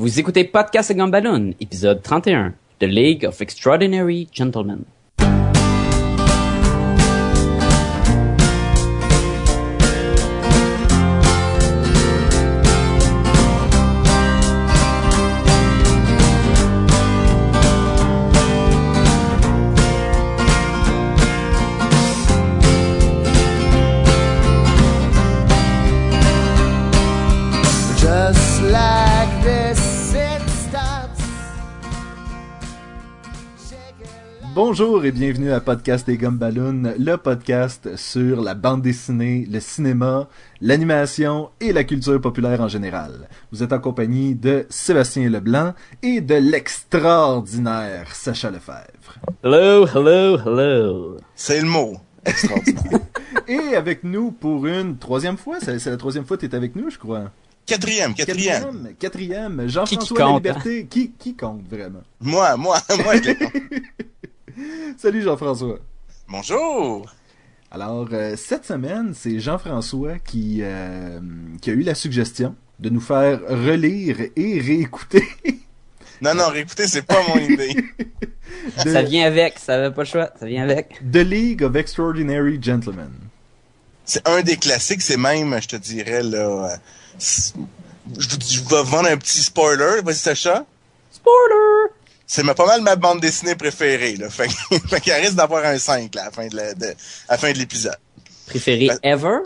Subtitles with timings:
[0.00, 0.94] Vous écoutez Podcast et
[1.60, 4.84] épisode 31, The League of Extraordinary Gentlemen.
[34.72, 40.28] Bonjour et bienvenue à Podcast et Gumballoon, le podcast sur la bande dessinée, le cinéma,
[40.60, 43.28] l'animation et la culture populaire en général.
[43.50, 45.74] Vous êtes en compagnie de Sébastien Leblanc
[46.04, 49.18] et de l'extraordinaire Sacha Lefebvre.
[49.42, 51.16] Hello, hello, hello.
[51.34, 51.96] C'est le mot.
[52.24, 53.00] Extraordinaire.
[53.48, 56.76] Et avec nous pour une troisième fois, c'est la troisième fois que tu es avec
[56.76, 57.32] nous, je crois.
[57.66, 58.62] quatrième, quatrième.
[58.62, 62.02] Quatrième, quatrième, Qui- qui Jean-François Liberté, qui, qui compte vraiment?
[62.20, 63.16] Moi, moi, moi.
[63.16, 63.32] je.
[64.98, 65.78] Salut Jean-François.
[66.28, 67.06] Bonjour.
[67.70, 71.20] Alors, euh, cette semaine, c'est Jean-François qui, euh,
[71.60, 75.24] qui a eu la suggestion de nous faire relire et réécouter
[76.22, 77.74] Non, non, écoutez, c'est pas mon idée.
[78.84, 81.00] de- Ça vient avec, ça va pas le choix, ça vient avec.
[81.10, 83.10] The League of Extraordinary Gentlemen.
[84.04, 86.38] C'est un des classiques, c'est même, je te dirais, là...
[86.38, 86.76] euh,
[87.18, 90.02] Je, vous- je vais vendre un petit spoiler.
[90.04, 90.66] Vas-y, Sacha.
[91.10, 91.92] Spoiler!
[92.32, 94.30] C'est pas mal ma bande dessinée préférée, là.
[94.30, 94.48] Fait,
[94.88, 97.96] fait qu'il risque d'avoir un 5, là, à la fin de l'épisode.
[98.46, 99.38] Préféré Ben- ever?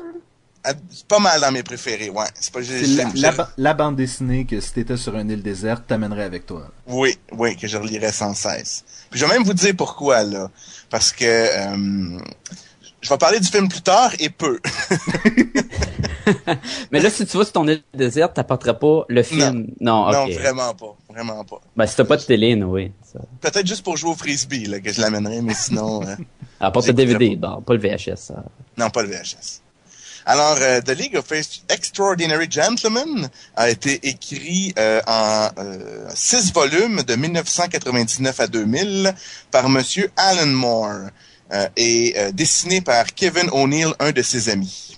[0.62, 2.26] Ah, C'est pas mal dans mes préférés, ouais.
[2.38, 2.60] C'est pas...
[2.60, 6.44] la, la ba- la bande dessinée que si t'étais sur une île déserte, t'amènerais avec
[6.44, 6.70] toi.
[6.86, 8.84] Oui, oui, que je relirai sans cesse.
[9.10, 10.50] Puis je vais même vous dire pourquoi, là.
[10.90, 12.18] Parce que euh,
[13.00, 14.60] je vais parler du film plus tard et peu.
[16.90, 19.68] Mais là, si tu vas sur ton île déserte, t'apporteras pas le film.
[19.80, 20.32] Non, Non, ok.
[20.34, 20.96] vraiment pas.
[21.08, 21.60] Vraiment pas.
[21.76, 22.92] Ben, si t'as pas de télé, non, oui.
[23.40, 26.02] Peut-être juste pour jouer au frisbee, là, que je l'amènerai, mais sinon...
[26.06, 26.14] euh,
[26.60, 28.32] Apporte le J'écouterai DVD, bon, pas le VHS.
[28.76, 29.60] non, pas le VHS.
[30.26, 31.30] Alors, euh, The League of
[31.68, 39.14] Extraordinary Gentlemen a été écrit euh, en euh, six volumes de 1999 à 2000
[39.50, 41.10] par Monsieur Alan Moore
[41.52, 44.96] euh, et dessiné par Kevin O'Neill, un de ses amis.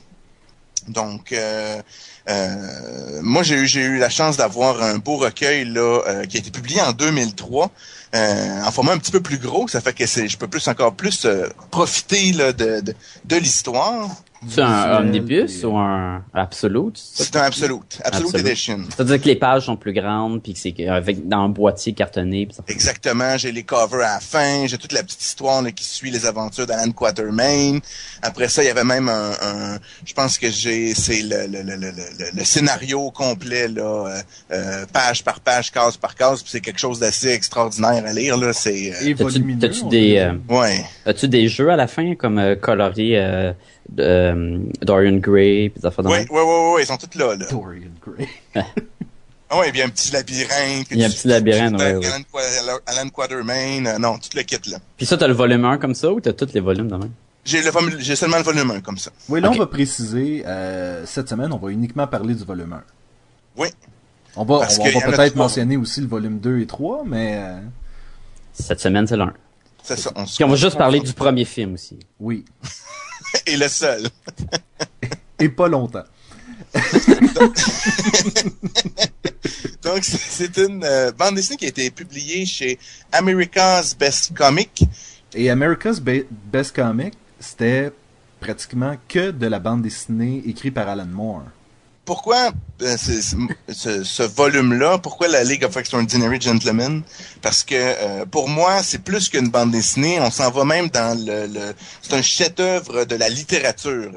[0.89, 1.81] Donc, euh,
[2.29, 6.37] euh, moi, j'ai eu, j'ai eu la chance d'avoir un beau recueil là, euh, qui
[6.37, 7.71] a été publié en 2003,
[8.15, 9.69] euh, en format un petit peu plus gros.
[9.69, 11.27] Ça fait que je peux plus encore plus
[11.71, 12.83] profiter là, de,
[13.25, 14.09] de l'histoire.
[14.49, 16.99] C'est un omnibus ou un absolute?
[16.99, 18.47] c'est un absolute, absolute, Absolute.
[18.47, 18.79] edition.
[18.91, 22.47] C'est-à-dire que les pages sont plus grandes, puis que c'est avec dans un boîtier cartonné.
[22.51, 22.63] Ça.
[22.69, 26.11] Exactement, j'ai les covers à la fin, j'ai toute la petite histoire là, qui suit
[26.11, 27.79] les aventures d'Alan Quatermain.
[28.23, 31.63] Après ça, il y avait même un, un- je pense que j'ai, c'est le, le,
[31.63, 34.21] le, le, le, le scénario complet là, euh,
[34.53, 38.37] euh, page par page, case par case, puis c'est quelque chose d'assez extraordinaire à lire
[38.37, 38.53] là.
[38.53, 39.15] C'est, euh,
[39.59, 40.85] T'as-tu des, euh, ouais.
[41.07, 43.17] as-tu des jeux à la fin, comme euh, coloré
[43.99, 46.13] euh, Dorian Gray, puis des affaires même?
[46.13, 47.35] ouais, ouais, ouais, ils sont toutes là.
[47.37, 47.47] là.
[47.51, 48.29] Dorian Gray.
[49.49, 50.89] Ah ouais, il y a un petit labyrinthe.
[50.91, 52.81] Il y a un petit labyrinthe, ouais, Alan, ouais.
[52.85, 54.79] Alan Quatermain, euh, non, tout le kit là.
[54.97, 57.13] Puis ça, t'as le volume 1 comme ça, ou t'as tous les volumes de même?
[57.45, 59.13] J'ai le volume- j'ai seulement le volume 1 comme ça.
[59.29, 62.83] Oui, là, on va préciser, euh, cette semaine, on va uniquement parler du volume 1.
[63.57, 63.69] Oui.
[64.35, 67.41] On va, Parce on qu'il va peut-être mentionner aussi le volume 2 et 3, mais
[68.53, 69.33] Cette semaine, c'est le 1.
[69.85, 70.11] C'est ça.
[70.17, 72.01] On Puis on va juste parler du premier film aussi.
[72.19, 72.45] oui.
[73.47, 74.09] Et le seul.
[75.39, 76.05] Et pas longtemps.
[79.83, 82.79] Donc, c'est- une euh, bande dessinée qui a été publiée chez
[83.13, 84.85] America's Best Comic.
[85.35, 87.93] Et America's Be- Best Comic, c'était
[88.41, 91.45] pratiquement que de la bande dessinée écrite par Alan Moore.
[92.07, 92.53] Pourquoi
[92.83, 97.03] euh, ce, ce volume-là, pourquoi la League of Extraordinary Gentlemen?
[97.43, 100.19] Parce que euh, pour moi, c'est plus qu'une bande dessinée.
[100.21, 101.47] On s'en va même dans le...
[101.47, 104.13] le- c'est un chef-d'œuvre de la littérature.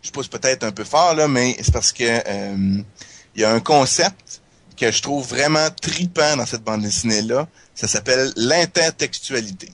[0.00, 2.82] Je pousse peut-être un peu fort, là, mais c'est parce que euh,
[3.34, 4.40] il y a un concept
[4.76, 7.48] que je trouve vraiment tripant dans cette bande dessinée-là.
[7.74, 9.72] Ça s'appelle l'intertextualité.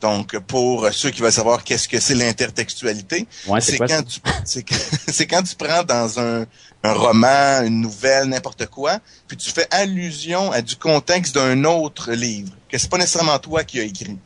[0.00, 5.56] Donc, pour ceux qui veulent savoir qu'est-ce que c'est l'intertextualité, Ouais, c'est quand tu quand
[5.56, 6.46] prends dans un,
[6.82, 12.12] un roman, une nouvelle, n'importe quoi, puis tu fais allusion à du contexte d'un autre
[12.12, 14.18] livre, que c'est pas nécessairement toi qui as écrit.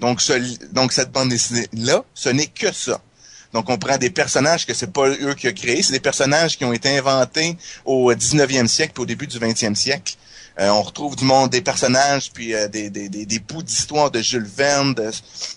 [0.00, 0.32] Donc, ce,
[0.72, 3.00] donc cette bande dessinée là, ce n'est que ça.
[3.54, 6.58] Donc, on prend des personnages que c'est pas eux qui ont créés, c'est des personnages
[6.58, 10.16] qui ont été inventés au 19e siècle puis au début du 20e siècle.
[10.60, 14.10] Euh, on retrouve du monde, des personnages, puis euh, des, des, des, des bouts d'histoire
[14.10, 15.10] de Jules Verne, de,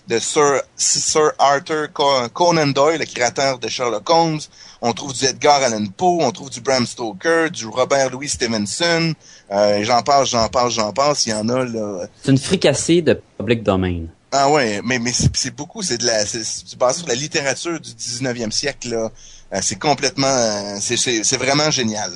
[0.08, 1.92] de Sir, Sir Arthur
[2.32, 4.40] Conan Doyle, le créateur de Sherlock Holmes.
[4.80, 9.14] On trouve du Edgar Allan Poe, on trouve du Bram Stoker, du Robert Louis Stevenson.
[9.52, 11.26] Euh, j'en passe, j'en passe, j'en passe.
[11.26, 12.06] Il y en a là.
[12.22, 14.06] C'est une fricassée de public domain.
[14.32, 17.90] Ah ouais, mais mais c'est beaucoup, c'est de la, c'est basé sur la littérature du
[17.90, 19.10] 19e siècle là.
[19.54, 22.12] Euh, c'est complètement, euh, c'est vraiment génial.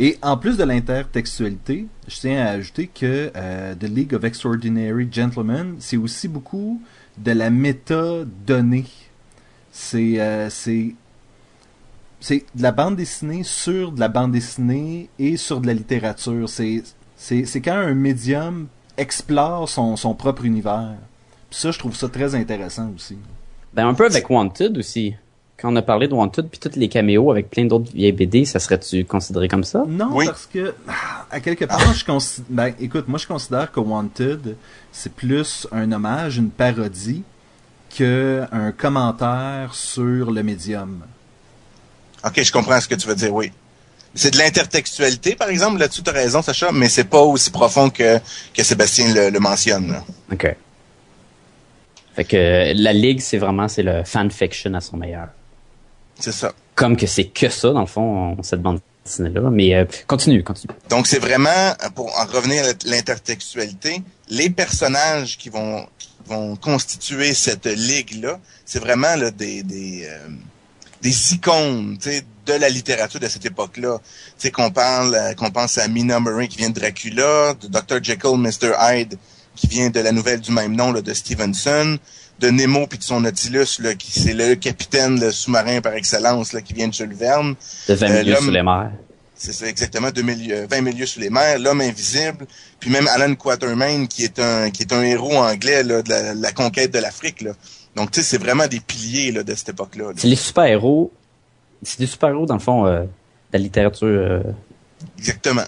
[0.00, 5.08] Et en plus de l'intertextualité, je tiens à ajouter que euh, The League of Extraordinary
[5.10, 6.80] Gentlemen, c'est aussi beaucoup
[7.16, 8.86] de la méta-donnée.
[9.72, 10.18] C'est
[12.20, 16.48] c'est de la bande dessinée sur de la bande dessinée et sur de la littérature.
[16.48, 16.84] C'est
[17.16, 20.94] c'est quand un médium explore son, son propre univers.
[21.50, 23.18] Puis ça, je trouve ça très intéressant aussi.
[23.74, 25.14] Ben un peu avec Wanted aussi
[25.60, 28.44] quand on a parlé de Wanted puis tous les caméos avec plein d'autres vieilles BD,
[28.44, 29.84] ça serait-tu considéré comme ça?
[29.88, 33.80] Non, parce que ah, à quelque part, je considère, ben, écoute, moi je considère que
[33.80, 34.56] Wanted,
[34.92, 37.24] c'est plus un hommage, une parodie,
[37.90, 41.02] qu'un commentaire sur le médium.
[42.24, 43.50] Ok, je comprends ce que tu veux dire, oui.
[44.14, 47.90] C'est de l'intertextualité, par exemple, là-dessus, tu as raison, Sacha, mais c'est pas aussi profond
[47.90, 48.18] que,
[48.54, 49.92] que Sébastien le, mentionne.
[49.92, 50.04] Là.
[50.32, 50.56] OK.
[52.14, 55.28] Fait que la Ligue, c'est vraiment c'est le fanfiction à son meilleur.
[56.18, 56.52] C'est ça.
[56.74, 59.50] Comme que c'est que ça, dans le fond, cette bande dessinée-là.
[59.50, 60.74] Mais euh, continue, continue.
[60.88, 65.86] Donc, c'est vraiment, pour en revenir à l'intertextualité, les personnages qui vont,
[66.26, 70.28] vont constituer cette ligue-là, c'est vraiment là, des, des, euh,
[71.02, 71.96] des icônes
[72.46, 73.98] de la littérature de cette époque-là.
[73.98, 77.68] Tu sais, qu'on parle, euh, qu'on pense à Mina Murray qui vient de Dracula, de
[77.68, 78.02] Dr.
[78.02, 78.72] Jekyll, Mr.
[78.80, 79.18] Hyde
[79.58, 81.98] qui vient de la nouvelle du même nom là, de Stevenson,
[82.38, 86.52] de Nemo puis de son Nautilus, là, qui c'est le capitaine le sous-marin par excellence
[86.52, 87.54] là, qui vient de Jules Verne.
[87.88, 88.92] De 20 euh, milieux sous les mers.
[89.34, 92.46] C'est ça, exactement, de milieux, 20 milieux sous les mers, l'homme invisible,
[92.80, 96.52] puis même Alan Quatermain, qui est un qui est un héros anglais là, de la,
[96.52, 97.42] conquête de l'Afrique.
[97.42, 97.52] Là.
[97.94, 100.12] Donc, tu sais, c'est vraiment des piliers là, de cette époque-là.
[100.16, 101.12] C'est les super-héros.
[101.82, 103.08] C'est des super-héros, dans le fond, euh, de
[103.52, 104.08] la littérature.
[104.08, 104.42] Euh,
[105.18, 105.62] exactement.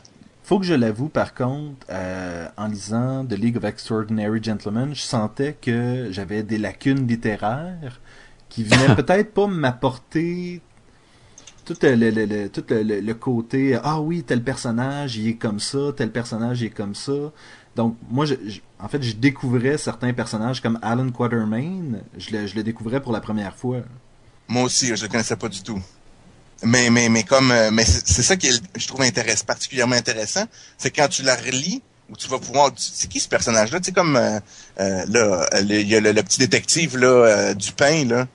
[0.51, 5.01] Faut que je l'avoue, par contre, euh, en lisant The League of Extraordinary Gentlemen, je
[5.01, 8.01] sentais que j'avais des lacunes littéraires
[8.49, 10.61] qui venaient peut-être pas m'apporter
[11.65, 16.11] tout le, le, tout le, côté ah oui tel personnage il est comme ça tel
[16.11, 17.13] personnage il est comme ça
[17.77, 18.35] donc moi je,
[18.81, 22.01] en fait je découvrais certains personnages comme Alan Quatermain.
[22.19, 23.83] Je le, je le découvrais pour la première fois.
[24.49, 25.81] Moi aussi je le connaissais pas du tout
[26.63, 30.45] mais mais mais comme euh, mais c'est ça qui je trouve intéressant, particulièrement intéressant,
[30.77, 33.87] c'est quand tu la relis où tu vas pouvoir c'est qui ce personnage là, tu
[33.87, 34.39] sais comme euh,
[34.81, 38.27] euh là il y a le, petit détective là euh, du pain là.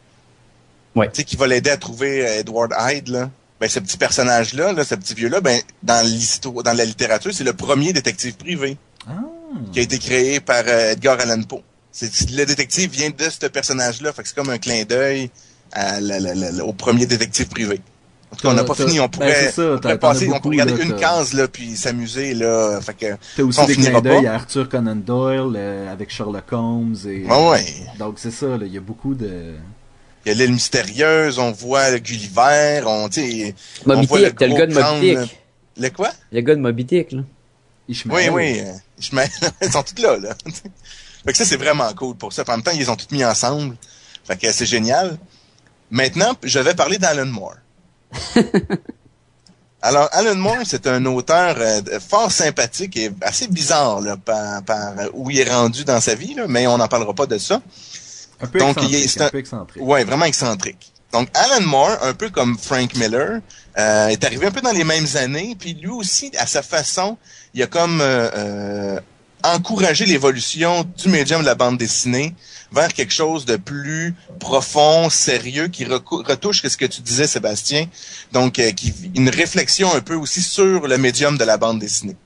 [0.95, 1.09] Ouais.
[1.09, 3.29] Tu sais qui va l'aider à trouver Edward Hyde là.
[3.59, 6.85] Ben ce petit personnage là, là ce petit vieux là, ben dans l'histoire dans la
[6.85, 8.77] littérature, c'est le premier détective privé.
[9.07, 9.13] Ah.
[9.71, 11.61] Qui a été créé par Edgar Allan Poe.
[11.91, 15.29] C'est le détective vient de ce personnage là, fait que c'est comme un clin d'œil
[15.71, 15.99] à
[16.63, 17.81] au premier détective privé
[18.43, 21.47] on n'a pas fini, on pourrait, ben, on passer, on pourrait regarder une case là,
[21.47, 22.79] puis s'amuser là.
[22.81, 23.05] Fait que
[23.35, 27.25] t'as aussi des clins d'œil à Arthur Conan Doyle euh, avec Sherlock Holmes et.
[27.29, 27.65] Ah ouais.
[27.99, 29.53] donc c'est ça, il y a beaucoup de.
[30.25, 33.53] Il y a l'île mystérieuse, on voit Gulliver, on, tu
[33.85, 35.39] Moby Dick, t'as le gars de Moby Dick.
[35.77, 36.09] Le quoi?
[36.31, 37.21] Le gars de Moby Dick, là.
[37.87, 39.29] Oui, oui, euh, Ishmael,
[39.61, 40.35] ils sont tous là, là.
[41.25, 42.43] fait que ça, c'est vraiment cool pour ça.
[42.47, 43.75] En même temps, ils les ont tous mis ensemble.
[44.23, 45.17] Fait que c'est génial.
[45.91, 47.57] Maintenant, je vais parler d'Alan Moore.
[49.81, 54.63] Alors, Alan Moore, c'est un auteur euh, fort sympathique et assez bizarre là, par,
[55.13, 57.61] où il est rendu dans sa vie, mais on n'en parlera pas de ça.
[58.41, 58.91] Un peu Donc, excentrique.
[58.91, 59.83] Il est, un, peu excentrique.
[59.83, 60.91] Ouais, vraiment excentrique.
[61.13, 63.41] Donc, Alan Moore, un peu comme Frank Miller,
[63.77, 67.17] euh, est arrivé un peu dans les mêmes années, puis lui aussi, à sa façon,
[67.53, 68.99] il a comme euh,
[69.43, 72.33] encouragé l'évolution du médium de la bande dessinée
[72.75, 77.87] vers quelque chose de plus profond, sérieux, qui retouche ce que tu disais, Sébastien.
[78.33, 78.69] Donc, euh,
[79.15, 82.17] une réflexion un peu aussi sur le médium de la bande dessinée.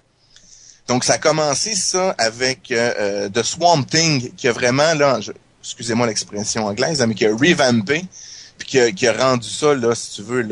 [0.87, 5.19] Donc, ça a commencé ça avec euh, euh The Swamp Thing, qui a vraiment, là,
[5.61, 8.05] excusez-moi l'expression anglaise, mais qui a revampé,
[8.57, 10.47] puis qui a, rendu ça, là, si tu veux,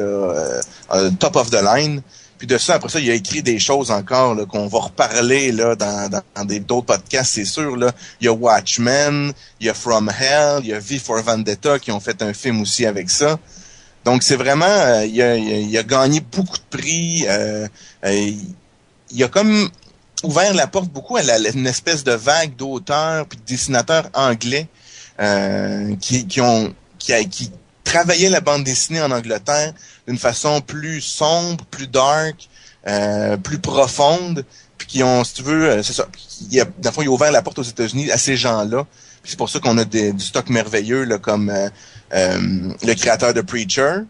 [1.19, 2.03] top of the line.
[2.37, 5.75] Puis de ça, après ça, il a écrit des choses encore qu'on va reparler là
[5.75, 7.75] dans, dans, d'autres podcasts, c'est sûr.
[7.75, 7.91] Là.
[8.21, 11.79] Il y a Watchmen, il y a From Hell, il y a V for Vendetta
[11.79, 13.39] qui ont fait un film aussi avec ça.
[14.05, 17.25] Donc c'est vraiment, euh, il, a, il, a, gagné beaucoup de prix.
[17.27, 17.67] Euh,
[18.05, 18.31] euh,
[19.11, 19.69] il a comme
[20.23, 24.67] ouvert la porte beaucoup à la, une espèce de vague d'auteurs puis de dessinateurs anglais
[25.99, 27.51] qui, qui ont qui, qui
[27.87, 29.73] travaillaient la bande dessinée en Angleterre
[30.07, 32.47] d'une façon plus sombre, plus dark,
[32.87, 34.45] euh, plus profonde,
[34.77, 36.07] puis qui ont, si tu veux, euh, c'est ça,
[36.51, 38.85] il a, dans le fond, il a ouvert la porte aux États-Unis à ces gens-là.
[39.23, 41.69] Puis C'est pour ça qu'on a des- du stock merveilleux, là, comme euh,
[42.13, 42.39] euh,
[42.83, 44.01] le créateur de Preacher,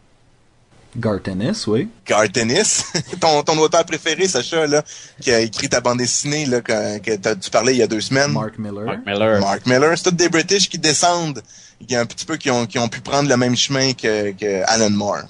[0.96, 1.90] Garth Ennis, oui.
[2.08, 2.84] Garth Ennis,
[3.22, 4.84] ton, ton auteur préféré, Sacha, là,
[5.22, 8.02] qui a écrit ta bande dessinée là, que, que tu parlais il y a deux
[8.02, 8.32] semaines.
[8.32, 8.86] Mark Miller.
[8.86, 9.40] Mark Miller.
[9.40, 9.94] Mark Miller.
[9.96, 11.44] C'est tous des British qui descendent,
[11.86, 14.90] qui un petit peu qui ont, qui ont pu prendre le même chemin que, Alan
[14.90, 15.24] Moore.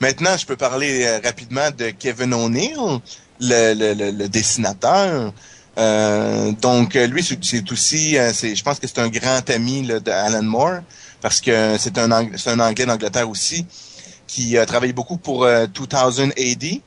[0.00, 3.00] Maintenant, je peux parler euh, rapidement de Kevin O'Neill,
[3.40, 5.32] le, dessinateur.
[5.78, 10.42] Euh, donc, euh, lui, c'est aussi, je pense que c'est un grand ami là, d'Alan
[10.42, 10.80] Moore,
[11.20, 13.64] parce que c'est un, un Anglais d'Angleterre aussi,
[14.26, 16.80] qui a travaillé beaucoup pour euh, 2000 AD.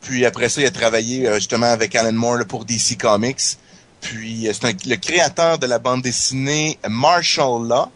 [0.00, 3.58] Puis après ça, il a travaillé justement avec Alan Moore pour DC Comics.
[4.00, 7.90] Puis c'est le créateur de la bande dessinée Marshall Law,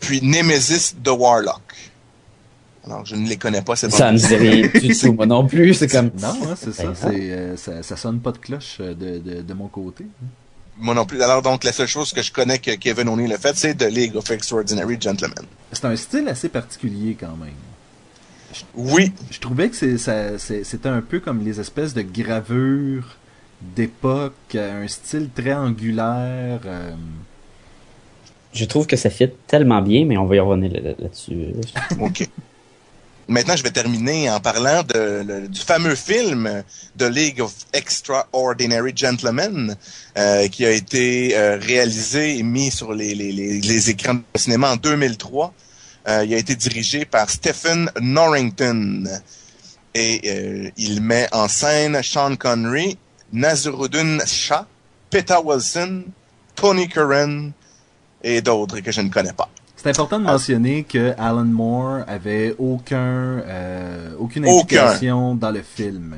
[0.00, 1.60] puis Nemesis the Warlock.
[2.86, 5.46] Alors, je ne les connais pas, ces Ça ne dit rien du tout, moi non
[5.46, 5.74] plus.
[5.74, 6.10] C'est comme.
[6.20, 7.82] Non, hein, c'est ça, Ben, c'est, euh, ça.
[7.82, 10.06] Ça sonne pas de cloche euh, de, de, de mon côté.
[10.78, 11.22] Moi non plus.
[11.22, 13.90] Alors, donc, la seule chose que je connais que Kevin O'Neill a fait, c'est The
[13.90, 15.44] League of Extraordinary Gentlemen.
[15.72, 17.52] C'est un style assez particulier quand même.
[18.74, 23.16] Oui, Je trouvais que c'est, ça, c'est- c'était un peu comme les espèces de gravures
[23.76, 26.60] d'époque, un style très angulaire.
[26.64, 26.92] euh,
[28.52, 31.54] Je trouve que ça fit tellement bien, mais on va y revenir là- là-dessus.
[32.00, 32.28] OK.
[33.30, 36.64] Maintenant, je vais terminer en parlant du fameux film
[36.98, 39.76] The League of Extraordinary Gentlemen
[40.18, 45.54] euh, qui a été euh, réalisé et mis sur les, écrans de cinéma en 2003.
[46.08, 49.04] Euh, il a été dirigé par Stephen Norrington
[49.94, 52.98] et il met en scène Sean Connery,
[53.32, 54.66] Nazaruddin Shah,
[55.08, 56.02] Peta Wilson,
[56.56, 57.50] Tony Curran
[58.22, 59.48] et d'autres que je ne connais pas.
[59.76, 64.60] C'est important de mentionner que Alan Moore avait aucun, euh, aucune Aucun.
[64.84, 66.16] implication dans le film.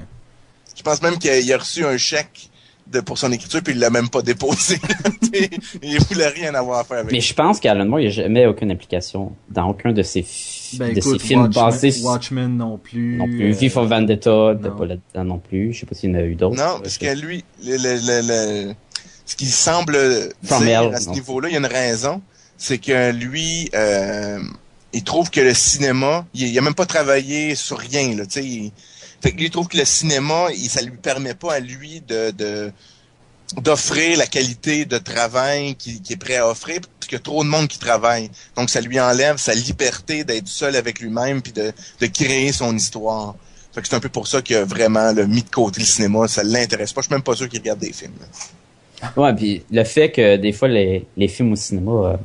[0.77, 2.49] Je pense même qu'il a, reçu un chèque
[2.89, 4.79] de, pour son écriture, puis il l'a même pas déposé.
[5.83, 7.13] il voulait rien avoir à faire avec.
[7.13, 10.25] Mais je pense qu'Alan Moore, il n'a jamais aucune implication dans aucun de ses,
[10.79, 13.17] Ben de écoute, ses films Watchmen, basés sur- Watchmen non plus.
[13.17, 13.51] non plus.
[13.51, 14.31] euh, V for Vendetta,
[14.61, 14.77] non.
[14.77, 15.73] pas là-dedans non plus.
[15.73, 16.57] Je sais pas s'il y en a eu d'autres.
[16.57, 18.75] non, parce que lui, le, le, le- le-
[19.33, 19.97] ce qu'il semble
[20.65, 22.21] dire à ce niveau-là, il y a une raison,
[22.59, 24.39] c'est que lui, euh,
[24.93, 28.33] il trouve que le cinéma, il, il a même pas travaillé sur rien, là, tu
[28.41, 28.45] sais.
[28.45, 28.73] il-
[29.23, 32.01] Fait que lui, il trouve que le cinéma, il, ça lui permet pas à lui
[32.07, 32.73] de, de
[33.57, 37.45] d'offrir la qualité de travail qu'il est prêt à offrir parce qu'il y a trop
[37.45, 38.31] de monde qui travaille.
[38.57, 41.71] Donc ça lui enlève sa liberté d'être seul avec lui-même puis de,
[42.01, 43.35] de créer son histoire.
[43.75, 46.29] Fait que c'est un peu pour ça a vraiment le mis de côté le cinéma,
[46.29, 47.03] ça l'intéresse pas.
[47.03, 48.15] Je suis même pas sûr qu'il regarde des films.
[48.21, 48.27] là.
[49.17, 52.17] Ouais, puis le fait que des fois les, les films au cinéma, euh,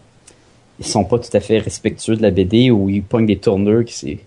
[0.79, 3.83] ils sont pas tout à fait respectueux de la BD ou ils pognent des tourneurs
[3.85, 4.19] qui c'est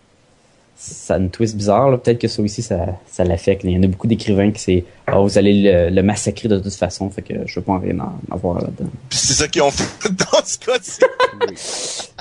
[0.77, 1.91] ça a une twist bizarre.
[1.91, 1.99] là.
[1.99, 3.65] Peut-être que ça aussi, ça, ça l'affecte.
[3.65, 6.59] Il y en a beaucoup d'écrivains qui c'est Ah, vous allez le, le massacrer de
[6.59, 8.89] toute façon, fait que je veux pas en rien en avoir là-dedans.
[9.11, 11.01] Puis c'est ça qu'ils ont fait dans ce cas-ci.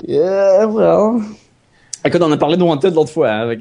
[0.06, 1.22] Yeah, well.
[2.04, 3.54] Écoute, on a parlé de Wanted l'autre fois, hein,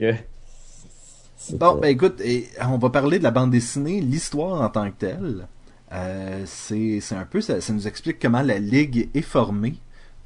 [1.38, 4.90] c'est, Bon, ben écoute, et on va parler de la bande dessinée, l'histoire en tant
[4.90, 5.48] que telle.
[5.92, 9.76] Euh, c'est un peu, ça, ça nous explique comment la Ligue est formée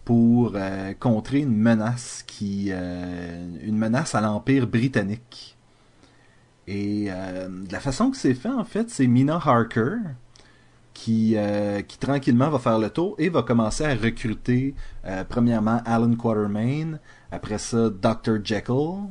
[0.03, 5.58] pour euh, contrer une menace qui, euh, menace à l'Empire britannique.
[6.65, 9.98] Et de la façon que c'est fait, en fait, c'est Mina Harker
[10.93, 11.36] qui,
[11.89, 14.74] qui tranquillement va faire le tour et va commencer à recruter
[15.27, 17.00] premièrement Alan Quatermain,
[17.34, 18.38] après ça Dr.
[18.41, 19.10] Jekyll,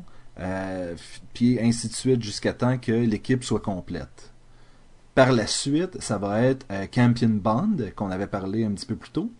[1.34, 4.31] puis ainsi de suite jusqu'à temps que l'équipe soit complète.
[5.14, 8.96] Par la suite, ça va être euh, Campion Bond, qu'on avait parlé un petit peu
[8.96, 9.30] plus tôt,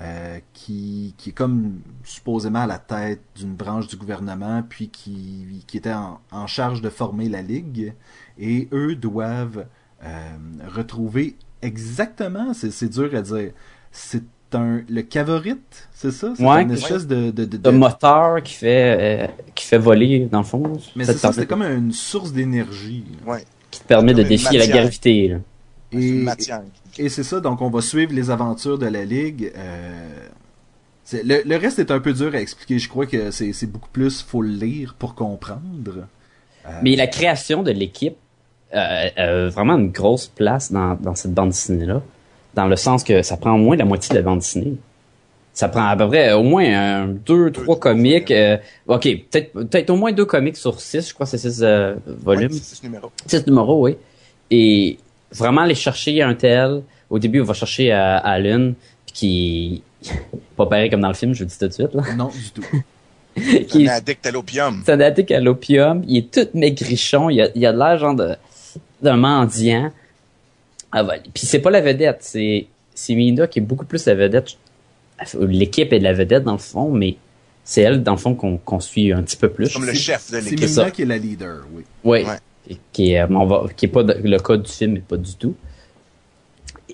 [0.00, 5.64] euh, qui, qui est comme supposément à la tête d'une branche du gouvernement, puis qui,
[5.66, 7.92] qui était en, en charge de former la Ligue.
[8.38, 9.66] Et eux doivent
[10.04, 10.08] euh,
[10.74, 13.50] retrouver exactement, c'est c'est dur à dire,
[13.90, 16.32] c'est un le cavorite, c'est ça?
[16.36, 16.62] C'est Ouais.
[16.62, 20.72] une espèce de, de, de- moteur qui fait, euh, qui fait voler, dans le fond.
[20.96, 23.04] Mais ça c'est comme une source d'énergie.
[23.26, 23.44] Ouais.
[23.70, 25.28] Qui te permet de défier la gravité.
[25.28, 25.38] Là.
[26.98, 29.52] Et, c'est ça, donc on va suivre les aventures de la Ligue.
[29.56, 30.08] euh,
[31.12, 32.78] le, le reste est un peu dur à expliquer.
[32.78, 36.06] Je crois que c'est c'est beaucoup plus, faut le lire pour comprendre.
[36.66, 38.16] Euh, Mais la création de l'équipe
[38.74, 42.02] euh, a vraiment une grosse place dans, dans cette bande dessinée-là.
[42.54, 44.76] Dans le sens que ça prend au moins la moitié de la bande dessinée.
[45.60, 48.30] Ça prend à peu près au moins un, deux, trois comics.
[48.30, 51.60] euh, ok, peut-être peut-être au moins deux comics sur six, je crois que c'est six
[51.62, 52.50] euh, volumes.
[52.50, 53.12] Ouais, c'est ce numéro.
[53.26, 53.98] Six numéros, oui.
[54.50, 54.96] Et
[55.30, 56.80] vraiment aller chercher un tel.
[57.10, 58.72] Au début, on va chercher euh, Alan,
[59.04, 59.82] puis qui
[60.56, 61.92] pas pareil comme dans le film, je le dis tout de suite.
[61.92, 62.04] Là.
[62.16, 62.64] Non, du tout.
[63.68, 64.82] qui Un addict à l'opium.
[64.86, 66.02] c'est un addict à l'opium.
[66.08, 67.28] Il est tout maigrichon.
[67.28, 68.34] Il a, il a de l'air genre de,
[69.02, 69.92] d'un mendiant.
[70.90, 71.20] Ah, ouais.
[71.34, 74.56] Puis c'est pas la vedette, c'est c'est Melinda qui est beaucoup plus la vedette.
[75.40, 77.16] L'équipe est de la vedette dans le fond, mais
[77.64, 79.72] c'est elle dans le fond qu'on suit un petit peu plus.
[79.72, 80.60] Comme le C'est- chef de C'est l'équipe.
[80.60, 80.90] Melinda ça.
[80.90, 81.82] qui est la leader, oui.
[82.04, 82.24] Oui.
[82.24, 82.36] Ouais.
[82.68, 85.16] Et Qui est, on va, qui est pas de- le cas du film, mais pas
[85.16, 85.54] du tout.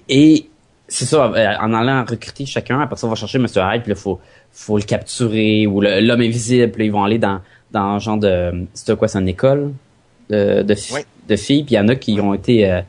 [0.08, 0.48] Et
[0.88, 3.60] c'est ça, euh, en allant recruter chacun, après ça, on va chercher Mr.
[3.72, 4.20] Hyde, puis là, faut,
[4.52, 7.40] faut le capturer, ou l'homme invisible, puis là, ils vont aller dans,
[7.72, 9.72] dans un genre de, c'était quoi, c'est une école
[10.30, 11.00] de, de, Oui.
[11.28, 12.80] de filles, puis il y en a qui ont été, euh,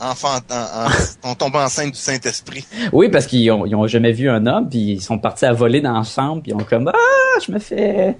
[0.00, 0.88] Enfant, en, en,
[1.30, 2.66] on tombe enceinte du Saint-Esprit.
[2.92, 5.52] oui, parce qu'ils ont, ils ont jamais vu un homme, puis ils sont partis à
[5.52, 8.16] voler dans la chambre, puis ils ont comme, ah, je me fais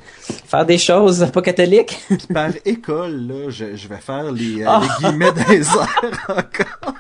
[0.47, 2.01] faire des choses pas catholiques.
[2.09, 4.81] Puis par école, là, je, je vais faire les, euh, Ah.
[4.83, 6.95] les guillemets des airs encore.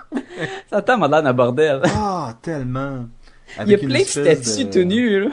[0.70, 1.80] ça t'a l'air d'un bordel.
[1.84, 3.06] Ah, tellement.
[3.64, 5.30] Il y a Avec plein de statues de- tout nus, là.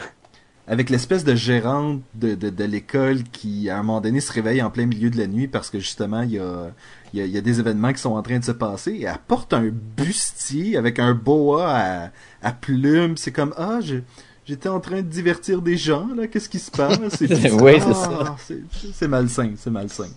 [0.68, 4.62] avec l'espèce de gérante de, de, de l'école qui, à un moment donné, se réveille
[4.62, 6.70] en plein milieu de la nuit parce que justement, il y a,
[7.14, 8.92] il y a, il y a des événements qui sont en train de se passer
[8.92, 12.10] et elle porte un bustier avec un boa à,
[12.42, 13.18] à plumes.
[13.18, 13.96] C'est comme, ah, je,
[14.46, 16.98] j'étais en train de divertir des gens, là, qu'est-ce qui se passe?
[17.22, 18.36] Oui, c'est ah, ça.
[18.48, 18.62] c'est-
[18.98, 20.08] C'est malsain, c'est malsain.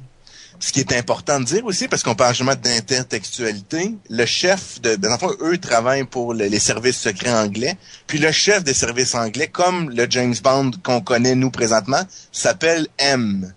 [0.61, 4.95] Ce qui est important de dire aussi, parce qu'on parle justement d'intertextualité, le chef de,
[4.97, 8.63] ben, dans le fond, eux travaillent pour le- les services secrets anglais, puis le chef
[8.63, 13.53] des services anglais, comme le James Bond qu'on connaît nous présentement, s'appelle M.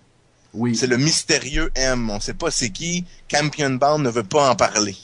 [0.56, 0.74] Oui.
[0.74, 2.10] C'est le mystérieux M.
[2.10, 3.04] On sait pas c'est qui.
[3.30, 4.96] Campion Bond ne veut pas en parler.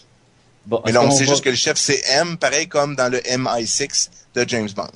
[0.66, 3.10] Bon, Mais là, on sait va- juste que le chef c'est M, pareil comme dans
[3.10, 4.88] le MI6 de James Bond.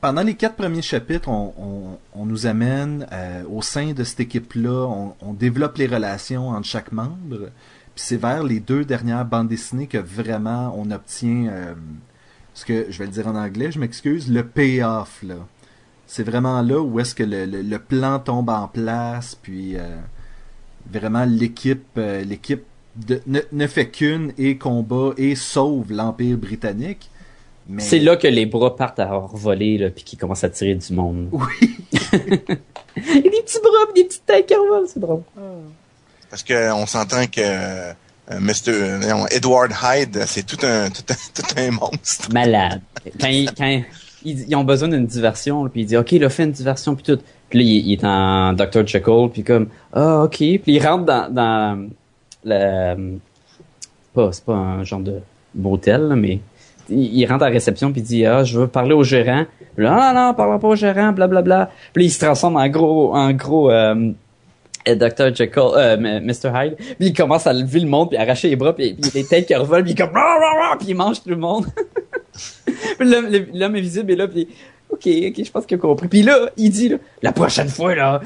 [0.00, 1.54] Pendant les quatre premiers chapitres, on,
[2.14, 6.50] on, on nous amène euh, au sein de cette équipe-là, on, on développe les relations
[6.50, 7.50] entre chaque membre.
[7.94, 11.74] Puis c'est vers les deux dernières bandes dessinées que vraiment on obtient euh,
[12.52, 15.36] ce que je vais le dire en anglais, je m'excuse, le payoff là.
[16.06, 19.96] C'est vraiment là où est-ce que le, le, le plan tombe en place, puis euh,
[20.90, 22.62] vraiment l'équipe euh, l'équipe
[22.96, 27.10] de- ne, ne fait qu'une et combat et sauve l'empire britannique.
[27.68, 27.82] Mais...
[27.82, 30.92] C'est là que les bras partent à voler, là, puis qu'ils commencent à tirer du
[30.92, 31.28] monde.
[31.32, 31.76] Oui.
[32.96, 35.22] Des petits bras, des petites têtes qui revolent, c'est drôle.
[36.30, 37.92] Parce que on s'entend que euh,
[38.38, 38.68] Mr.
[38.68, 42.30] euh, Edward Hyde, c'est tout un, tout un tout un monstre.
[42.32, 42.82] Malade.
[43.20, 43.82] Quand, quand
[44.24, 47.04] ils, ont besoin d'une diversion, puis il dit, OK, il a fait une diversion, puis
[47.04, 47.18] tout.
[47.48, 48.86] Puis là, il, il est en Dr.
[48.86, 50.36] Jekyll, puis comme, ah, OK.
[50.38, 51.88] Puis il rentre dans,
[52.44, 53.18] le...
[54.14, 55.20] Pas, c'est pas un genre de
[55.54, 56.40] motel, mais
[56.88, 59.44] il, il rentre à la réception, puis il dit, ah, je veux parler au gérant.
[59.74, 61.70] Puis là, ah, non, parle pas au gérant, blablabla.
[61.92, 63.70] Puis là, il se transforme en gros, en gros...
[63.70, 64.12] Euh,
[64.86, 65.34] euh, Dr.
[65.34, 66.50] Jekyll, euh, Mr.
[66.54, 69.24] Hyde, puis il commence à lever le monde, puis arracher les bras, puis, puis les
[69.24, 71.64] têtes qui revolent, puis il comme, Rah, rah, rah puis il mange tout le monde.
[73.00, 74.48] L'homme, le- l'homme invisible est là, puis
[74.90, 76.08] ok, ok, je pense qu'il a compris.
[76.08, 76.92] Puis là, il dit,
[77.22, 78.20] la prochaine fois,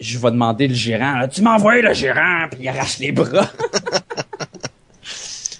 [0.00, 3.50] je vais demander le gérant, tu m'envoies le gérant, puis il arrache les bras.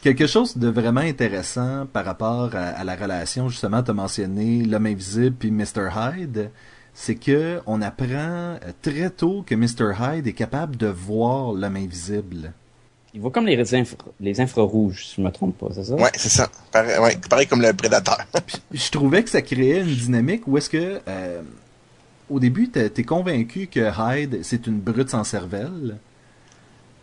[0.03, 5.37] Quelque chose de vraiment intéressant par rapport à, la relation, justement, tu as l'homme invisible
[5.39, 5.91] puis Mr.
[5.95, 6.51] Hyde,
[6.93, 9.93] c'est que on apprend euh, très tôt que Mr.
[10.01, 12.53] Hyde est capable de voir l'homme invisible.
[13.15, 15.95] Il voit comme les, infra- les infrarouges, si je me trompe pas, c'est ça?
[15.97, 16.49] Ouais, c'est ça.
[16.71, 18.19] Pareil, ouais, pareil comme le prédateur.
[18.73, 21.43] Je trouvais que ça créait une dynamique où est-ce que, euh,
[22.31, 25.99] au début, t'es t'es convaincu que Hyde, c'est une brute sans cervelle.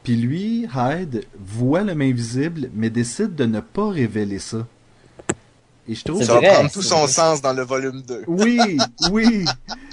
[0.03, 4.65] Puis lui, Hyde, voit l'homme invisible, mais décide de ne pas révéler ça.
[5.87, 7.07] Et je trouve Ça va prendre tout son vrai.
[7.07, 8.23] sens dans le volume 2.
[8.27, 8.77] Oui,
[9.11, 9.45] oui.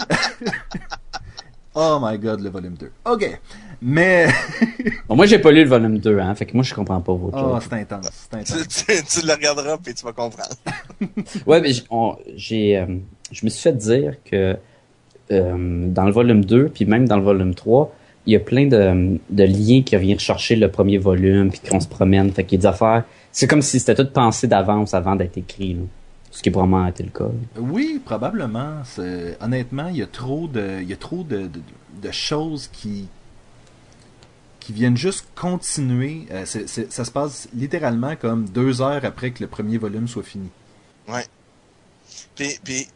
[1.77, 2.91] oh my god, le volume 2.
[3.05, 3.39] Ok.
[3.83, 4.27] Mais.
[5.09, 7.13] Bon, moi, j'ai pas lu le volume 2, hein, fait que moi, je comprends pas
[7.15, 7.67] votre Oh, chose.
[7.71, 8.85] c'est intense, c'est Tu, intense.
[8.87, 10.55] tu, tu le regarderas puis tu vas comprendre.
[11.47, 12.87] Ouais, mais j'- on- j'ai, euh,
[13.31, 14.57] je me suis fait dire que
[15.31, 17.93] euh, dans le volume 2, puis même dans le volume 3,
[18.27, 21.79] il y a plein de, de liens qui reviennent chercher le premier volume, puis qu'on
[21.81, 22.33] se promène.
[22.33, 23.05] Fait qu'il y a des affaires.
[23.31, 25.75] C'est comme si c'était tout pensé d'avance avant d'être écrit.
[25.75, 25.81] Là.
[26.37, 27.31] Ce qui est probablement été le cas.
[27.59, 28.83] Oui, probablement.
[28.85, 31.61] C'est- Honnêtement, il y a trop de, il y a trop de, de,
[32.03, 33.09] de choses qui
[34.61, 36.27] qui viennent juste continuer.
[36.33, 40.49] Euh, ça se passe littéralement comme deux heures après que le premier volume soit fini.
[42.35, 42.89] Puis, puis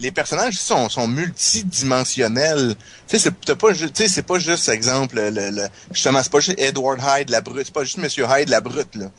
[0.00, 2.76] les personnages sont, sont multidimensionnels.
[3.08, 6.30] Tu sais, c'est pas, ju- tu sais, c'est pas juste, exemple, le, le- justement, c'est
[6.32, 7.66] pas juste Edward Hyde, la brute.
[7.66, 9.10] C'est pas juste Monsieur Hyde, la brute, là.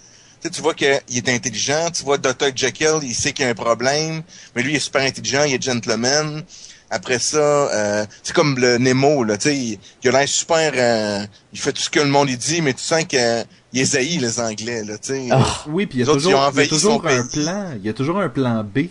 [0.42, 1.90] Tu sais, tu vois qu'il est intelligent.
[1.94, 2.48] Tu vois Dr.
[2.56, 4.22] Jekyll, il sait qu'il y a un problème.
[4.56, 6.44] Mais lui, il est super intelligent, il est gentleman.
[6.92, 10.72] Après ça, euh, c'est comme le Nemo, là, tu sais, il, il a l'air super...
[10.76, 11.24] euh,
[11.54, 14.18] il fait tout ce que le monde lui dit, mais tu sens qu'il est haï,
[14.18, 15.28] les Anglais, là, tu sais.
[15.30, 15.44] Ah.
[15.68, 17.44] Oui, puis il y a toujours, il y a toujours un pays.
[17.44, 17.66] plan.
[17.76, 18.88] Il y a toujours un plan B.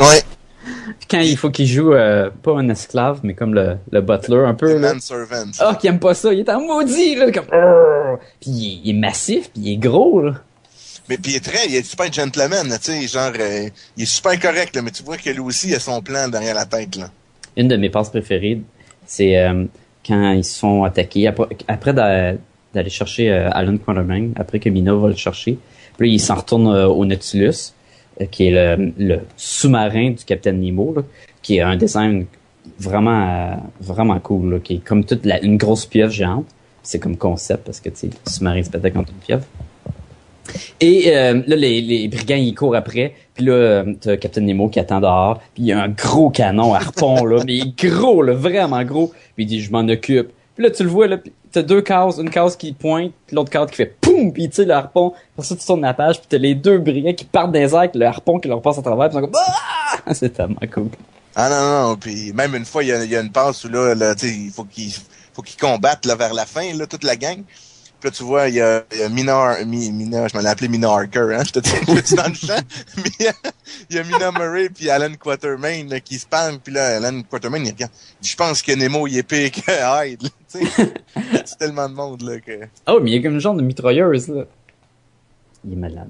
[0.00, 0.22] Ouais,
[0.98, 4.44] Puis quand il faut qu'il joue, euh, pas un esclave, mais comme le, le butler,
[4.46, 4.76] un peu.
[4.76, 4.92] Là.
[4.92, 5.44] manservant.
[5.60, 8.18] Ah, qui aime pas ça, il est en maudit, là, comme.
[8.38, 10.34] Puis il est, il est massif, puis il est gros, là.
[11.08, 14.06] Mais puis il est très, il est super gentleman, tu sais, genre, euh, il est
[14.06, 16.66] super correct, là, mais tu vois que lui aussi, il a son plan derrière la
[16.66, 17.10] tête, là.
[17.56, 18.60] Une de mes passes préférées,
[19.06, 19.64] c'est euh,
[20.06, 22.34] quand ils se font attaquer, après, après d'a-
[22.72, 25.58] d'aller chercher euh, Alan Quatermain, après que Mina va le chercher.
[25.98, 27.72] Puis il s'en retourne euh, au Nautilus,
[28.30, 31.02] qui est le, le sous-marin du Capitaine Nemo, là,
[31.42, 32.26] qui est un design
[32.78, 36.46] vraiment vraiment cool, là, qui est comme toute une grosse pieuvre géante.
[36.82, 39.44] C'est comme concept, parce que, tu sais, sous-marin se battait contre une pieuvre.
[40.80, 43.14] Et euh, là, les, brigands, ils courent après.
[43.34, 45.38] Puis là, euh, t'as Captain Nemo qui attend dehors.
[45.54, 47.42] Puis il y a un gros canon harpon, là.
[47.46, 49.12] Mais gros, là, vraiment gros.
[49.34, 50.30] Puis il dit, je m'en occupe.
[50.54, 51.18] Puis là, tu le vois, là,
[51.52, 52.18] t'as deux cases.
[52.18, 54.32] Une case qui pointe, puis l'autre case qui fait poum!
[54.32, 55.12] Puis il tire le harpon.
[55.34, 57.90] Pour ça, tu tournes la page, puis t'as les deux brigands qui partent des airs
[57.94, 59.08] le harpon qui leur passe à travers.
[59.08, 59.42] Puis ils sont comme,
[60.06, 60.12] ah!
[60.14, 60.88] C'est tellement cool.
[61.36, 64.14] Ah non, non, puis même une fois, il y a, une passe où là, là
[64.14, 64.92] tu sais, il faut qu'ils
[65.32, 67.42] faut qu'ils combattent là, vers la fin, là, toute la gang.
[68.00, 70.36] Puis là, tu vois, il y a, il y a Mina, Har- Mi- Mina, je
[70.36, 72.60] m'en ai appelé Mina Harker, hein, je te dis, je te dis dans le champ.
[72.96, 73.10] Mais
[73.90, 77.20] il y a- Mina Murray puis Alan Quatermain là, qui se parlent, puis là, Alan
[77.22, 77.92] Quatermain, il regarde.
[78.22, 79.60] Je pense que Nemo, il est pire que
[80.08, 80.92] Hyde, là, tu sais.
[81.44, 82.52] C'est tellement de monde, là, que...
[82.86, 84.44] Oh, mais il y a comme une genre de mitrailleuse, là.
[85.66, 86.08] Il est malade.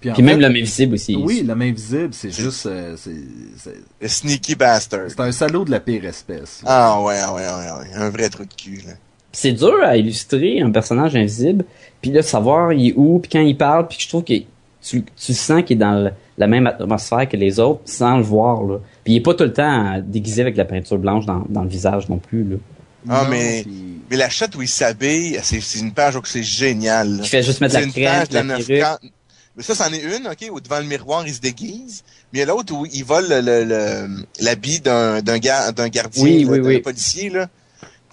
[0.00, 1.16] Puis, même fait, l'homme invisible aussi.
[1.16, 2.66] Oui, la main visible, c'est juste...
[2.66, 5.06] euh, c'est- sneaky bastard.
[5.08, 6.60] c'est un salaud de la pire espèce.
[6.66, 8.92] Ah ouais, ouais, ouais, ouais, un vrai trou de cul, là.
[9.38, 11.64] C'est dur à illustrer un personnage invisible,
[12.00, 14.32] puis là savoir il est où, puis quand il parle, puis je trouve que
[14.82, 18.22] tu, tu sens qu'il est dans le- la même atmosphère que les autres sans le
[18.22, 18.78] voir là.
[19.04, 21.62] Puis il est pas tout le temps déguisé avec de la peinture blanche dans, dans
[21.64, 22.56] le visage non plus là.
[23.08, 26.20] Ah, Non, mais- puis- Mais la chatte où il s'habille, c'est c'est une page où
[26.24, 27.18] c'est génial.
[27.22, 29.06] Il fait juste mettre C'est la une crème, page la de.
[29.56, 32.04] Mais ça, c'en est une, OK, où devant le miroir, il se déguise.
[32.32, 35.72] Mais il y a l'autre où il vole le- le- le- l'habit d'un d'un ga-
[35.72, 36.78] d'un gardien, Oui, là, oui, d'un oui.
[36.80, 37.48] policier, là.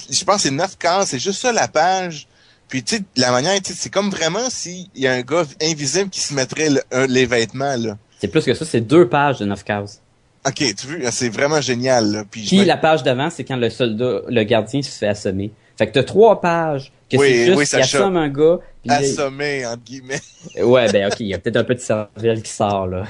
[0.09, 2.27] Je pense que c'est neuf quarts, c'est juste ça, la page.
[2.69, 6.19] Puis, tu sais, la manière, c'est comme vraiment s'il y a un gars invisible qui
[6.21, 7.97] se mettrait le- les vêtements, là.
[8.19, 10.01] C'est plus que ça, c'est deux pages de neuf cases.
[10.47, 12.23] OK, tu vois, c'est vraiment génial, là.
[12.29, 15.51] Puis, la page d'avant, c'est quand le soldat, le gardien se fait assommer.
[15.77, 18.59] Fait que t'as trois pages que Oui, c'est juste oui, qu'il assomme un gars.
[18.81, 20.21] puis assommé, entre guillemets.
[20.61, 23.05] Ouais, ben ok, il y a peut-être un de cervelle qui sort là.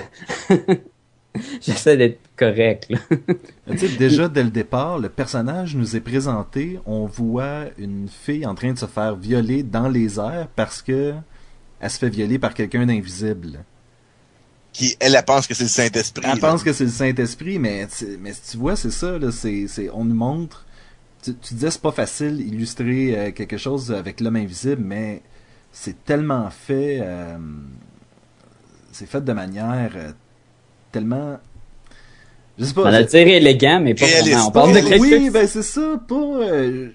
[1.61, 2.99] J'essaie d'être correct là.
[3.71, 8.45] Tu sais, déjà dès le départ, le personnage nous est présenté, on voit une fille
[8.45, 11.13] en train de se faire violer dans les airs parce que
[11.79, 13.59] elle se fait violer par quelqu'un d'invisible.
[14.71, 16.23] Qui, elle, elle pense que c'est le Saint-Esprit.
[16.25, 16.49] Elle là.
[16.49, 19.89] pense que c'est le Saint-Esprit, mais, tu- mais tu vois, c'est ça, là, c'est, c'est,
[19.91, 20.65] on nous montre.
[21.21, 25.21] Tu, tu disais c'est pas facile illustrer euh, quelque chose avec l'homme invisible, mais
[25.71, 27.37] c'est tellement fait, euh,
[28.91, 30.11] c'est fait de manière euh,
[30.93, 31.37] tellement,
[32.57, 32.83] je sais pas.
[32.83, 34.47] On a c'est- tiré élégant, mais pas vraiment.
[34.47, 36.15] On parle de quelque Oui, ben c'est ça, pas.
[36.15, 36.89] euh,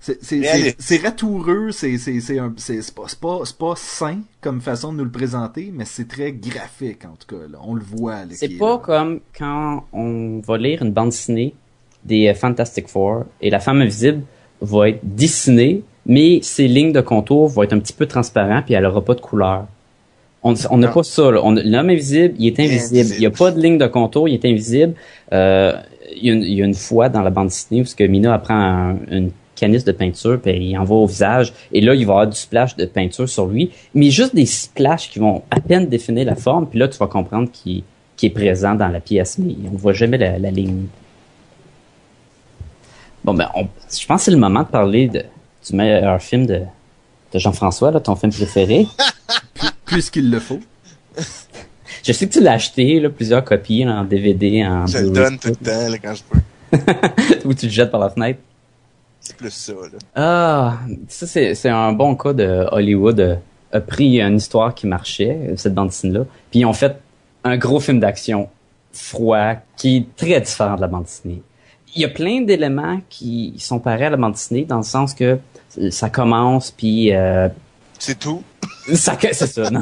[0.00, 0.76] c'est c'est- Réaliste.
[0.78, 5.04] c'est- c'est ratoureux, c'est c'est c'est un- c'est- c'est pas sain comme façon de nous
[5.04, 7.42] le présenter, mais c'est très graphique en tout cas.
[7.50, 7.58] Là.
[7.64, 8.18] On le voit.
[8.30, 8.78] C'est pas là.
[8.78, 11.54] comme quand on va lire une bande dessinée
[12.04, 14.22] des euh, Fantastic Four et la femme invisible
[14.60, 18.74] va être dessinée, mais ses lignes de contour vont être un petit peu transparentes puis
[18.74, 19.66] elle aura pas de couleur.
[20.44, 21.30] On on n'a pas ça.
[21.30, 21.40] là.
[21.44, 22.98] On- L'homme invisible, il est invisible.
[22.98, 23.14] Invisible.
[23.16, 24.94] Il n'y a pas de ligne de contour, il est invisible.
[25.32, 25.74] Euh,
[26.16, 27.94] il, y a une, il y a une fois dans la bande dessinée où ce
[27.94, 31.94] que Mina apprend un- une canisse de peinture puis il envoie au visage et là
[31.94, 35.42] il va avoir du splash de peinture sur lui mais juste des splashes qui vont
[35.52, 37.84] à peine définir la forme puis là tu vas comprendre qu'il
[38.16, 40.86] qu'il est présent dans la pièce mais on voit jamais la, la ligne
[43.22, 45.22] bon ben on- je pense que c'est le moment de parler de,
[45.68, 46.62] du meilleur film de,
[47.32, 48.86] de Jean-François là, ton film préféré
[49.92, 50.60] Puisqu'il le faut.
[52.02, 55.10] je sais que tu l'as acheté là, plusieurs copies là, en DVD en Je le
[55.10, 56.38] donne tout le temps, là, quand je peux.
[57.48, 58.40] ou tu le jettes par la fenêtre
[59.20, 59.98] C'est plus ça, là.
[60.14, 60.78] Ah,
[61.08, 63.36] ça c'est c'est un bon cas de Hollywood euh,
[63.72, 66.96] a pris une histoire qui marchait, cette bande dessinée là, puis ils ont fait
[67.44, 68.48] un gros film d'action
[68.92, 71.42] froid qui est très différent de la bande dessinée.
[71.94, 75.14] Il y a plein d'éléments qui sont pareils à la bande dessinée dans le sens
[75.14, 75.38] que
[75.90, 77.48] ça commence puis euh,
[78.04, 78.42] C'est tout?
[78.94, 79.80] ça que- c'est ça non.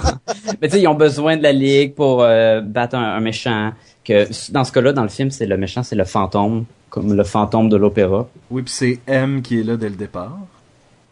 [0.61, 3.73] Mais tu sais ils ont besoin de la ligue pour euh, battre un, un méchant
[4.05, 7.25] que dans ce cas-là dans le film c'est le méchant c'est le fantôme comme le
[7.25, 8.29] fantôme de l'opéra.
[8.51, 10.37] Oui, puis c'est M qui est là dès le départ.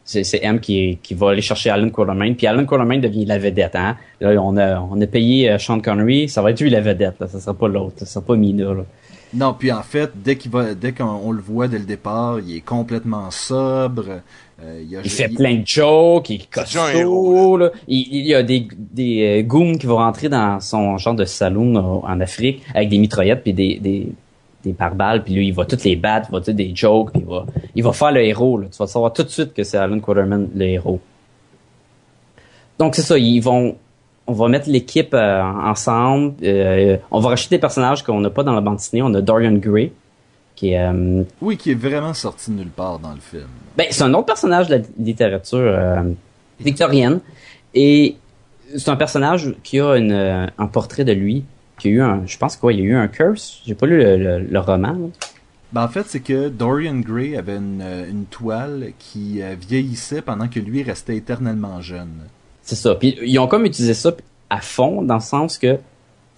[0.05, 2.35] C'est, c'est M qui, qui va aller chercher Alan Quartermain.
[2.35, 3.77] Puis Alan Quartermain devient la vedette.
[3.77, 3.97] Hein?
[4.21, 6.29] Là, on a, on a payé euh, Sean Connery.
[6.29, 7.21] Ça va être lui la vedette.
[7.21, 7.29] Là.
[7.29, 7.95] Ça sera pas l'autre.
[7.99, 8.73] Ça sera pas Mina.
[8.75, 8.85] Là.
[9.35, 12.41] Non, puis en fait, dès qu'il va, dès qu'on on le voit dès le départ,
[12.41, 14.21] il est complètement sobre.
[14.63, 16.31] Euh, il, a, Il fait plein de jokes.
[16.31, 16.49] Il est
[16.95, 17.57] héros, costaud.
[17.57, 17.71] Là.
[17.87, 21.25] Il, il y a des, des euh, goons qui vont rentrer dans son genre de
[21.25, 24.09] saloon euh, en Afrique avec des mitraillettes puis des, des,
[24.65, 25.25] des pare-balles.
[25.25, 26.29] Puis lui, il va toutes les battre.
[26.31, 27.13] Il va dire des jokes.
[27.13, 28.59] Puis il va, il va faire le héros.
[28.59, 28.67] Là.
[28.71, 31.01] Tu vas savoir tout de suite que c'est Alan Quarterman le héros.
[32.79, 33.77] donc c'est ça, ils vont
[34.29, 36.35] on va mettre l'équipe euh, ensemble.
[36.43, 39.03] Euh, on va racheter des personnages qu'on n'a pas dans la bande dessinée.
[39.03, 39.91] On a Dorian Gray,
[40.59, 43.47] qui est euh, Oui, qui est vraiment sorti de nulle part dans le film.
[43.77, 46.03] ben, c'est un autre personnage de la littérature euh,
[46.59, 47.21] victorienne.
[47.75, 48.17] Et
[48.77, 51.45] c'est un personnage qui a une, euh, un portrait de lui,
[51.79, 53.63] qui a eu un, je pense quoi, il y a eu un curse.
[53.67, 54.93] J'ai pas lu le, le- le roman.
[54.93, 55.07] là.
[55.73, 60.59] Ben, en fait, c'est que Dorian Gray avait une, une toile qui vieillissait pendant que
[60.59, 62.11] lui restait éternellement jeune.
[62.63, 62.95] C'est ça.
[62.97, 64.13] Puis ils ont comme utilisé ça
[64.51, 65.79] à fond, dans le sens que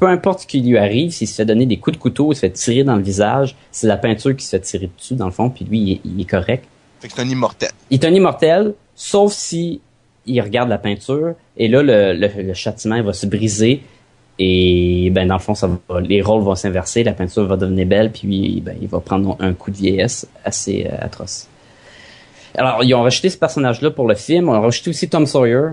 [0.01, 2.35] peu importe ce qui lui arrive, s'il se fait donner des coups de couteau, il
[2.35, 5.27] se fait tirer dans le visage, c'est la peinture qui se fait tirer dessus, dans
[5.27, 6.65] le fond, puis lui, il est- il est correct.
[7.01, 7.69] Fait que c'est un immortel.
[7.91, 9.81] Il est un immortel, sauf si
[10.27, 13.83] il regarde la peinture, et là, le, le, le châtiment va se briser,
[14.39, 17.87] et ben dans le fond, ça va, les rôles vont s'inverser, la peinture va devenir
[17.87, 21.47] belle, puis ben, il va prendre un coup de vieillesse assez euh, atroce.
[22.55, 25.69] Alors, ils ont rajouté ce personnage-là pour le film, on a rajouté aussi Tom Sawyer,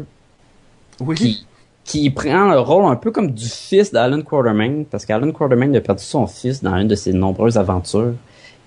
[0.99, 1.15] Oui.
[1.15, 1.45] qui,
[1.87, 5.79] qui prend le rôle un peu comme du fils d'Alan Quartermain, parce qu'Alan Quartermain a
[5.79, 8.13] perdu son fils dans une de ses nombreuses aventures.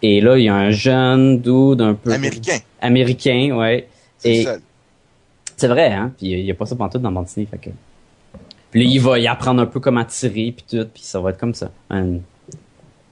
[0.02, 2.10] Et là, il y a un jeune dude un peu...
[2.12, 2.56] Américain.
[2.80, 3.86] Américain, ouais.
[4.16, 4.60] C'est Et le seul.
[5.54, 6.12] c'est vrai, hein?
[6.16, 7.70] Puis il y a pas ça pantoute dans bande dessinée, fait que.
[8.70, 11.30] Puis là, il va y apprendre un peu comment tirer puis tout, puis ça va
[11.30, 12.14] être comme ça, un,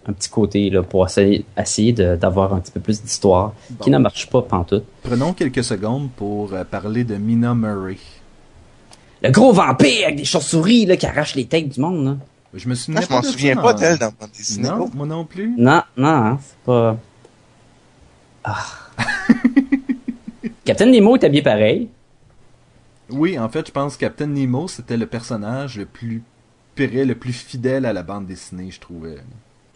[0.06, 4.30] un petit côté là pour essayer, d'avoir un petit peu plus d'histoire, qui ne marche
[4.30, 4.84] pas pantoute.
[5.02, 7.98] Prenons quelques secondes pour euh, parler de Mina Murray.
[9.22, 12.16] Le gros vampire avec des chauves-souris là qui arrache les têtes du monde là.
[12.54, 14.68] Je me souviens Ah, je pas m'en ça souviens pas d'elle dans bande dessinée.
[14.68, 15.54] Non, moi non plus.
[15.58, 16.96] Non, non, hein, c'est pas.
[18.44, 18.64] Ah.
[20.64, 21.88] Captain Nemo est habillé pareil.
[23.10, 26.22] Oui, en fait, je pense que Captain Nemo, c'était le personnage le plus
[26.74, 29.16] péré, le plus fidèle à la bande dessinée, je trouvais.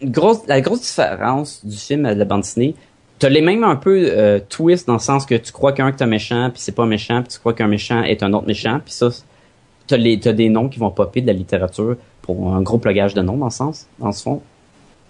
[0.00, 2.74] Une grosse, la grosse différence du film à la bande dessinée,
[3.18, 6.02] t'as les mêmes un peu euh, twist dans le sens que tu crois qu'un est
[6.02, 8.46] un méchant, puis c'est pas un méchant, puis tu crois qu'un méchant est un autre
[8.46, 9.08] méchant, puis ça,
[9.92, 13.12] t'as les, t'as des noms qui vont popper de la littérature pour un gros plugage
[13.12, 14.40] de noms dans le sens, dans ce fond.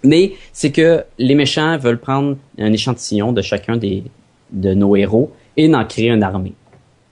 [0.03, 4.03] Mais c'est que les méchants veulent prendre un échantillon de chacun des
[4.51, 6.53] de nos héros et d'en créer une armée.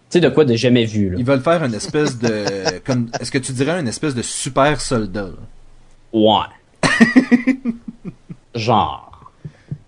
[0.10, 1.16] Tu sais de quoi de jamais vu là.
[1.18, 2.44] Ils veulent faire une espèce de...
[2.86, 5.30] comme, est-ce que tu dirais une espèce de super soldat?
[5.30, 6.50] là?
[6.84, 6.90] Ouais.
[8.56, 9.32] Genre.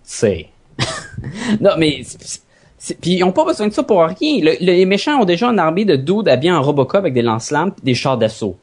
[0.03, 0.47] C'est.
[1.59, 2.03] non, mais.
[3.01, 4.39] Puis ils ont pas besoin de ça pour rien.
[4.41, 7.71] Le- les méchants ont déjà une armée de dudes habillés en Robocop avec des lance-flammes
[7.71, 8.57] pis des chars d'assaut.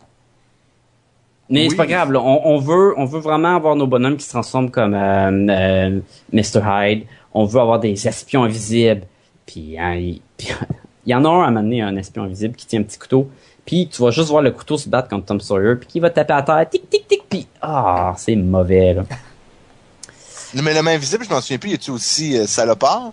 [1.48, 1.70] Mais Oui.
[1.70, 2.20] c'est pas grave, là.
[2.20, 6.00] On, on veut, on veut vraiment avoir nos bonhommes qui se transforment comme euh, euh,
[6.33, 6.61] Mr.
[6.64, 7.04] Hyde.
[7.35, 9.02] On veut avoir des espions invisibles.
[9.46, 10.20] Puis hein, il
[11.06, 13.28] y en a un à m'amener un espion invisible qui tient un petit couteau.
[13.66, 15.76] Puis tu vas juste voir le couteau se battre contre Tom Sawyer.
[15.76, 16.68] Puis qui va taper à terre.
[16.70, 17.22] Tic, tic, tic.
[17.28, 19.04] Puis ah, c'est mauvais, là.
[20.54, 23.12] Mais le main invisible, je m'en souviens plus, y a-tu aussi euh, salopard?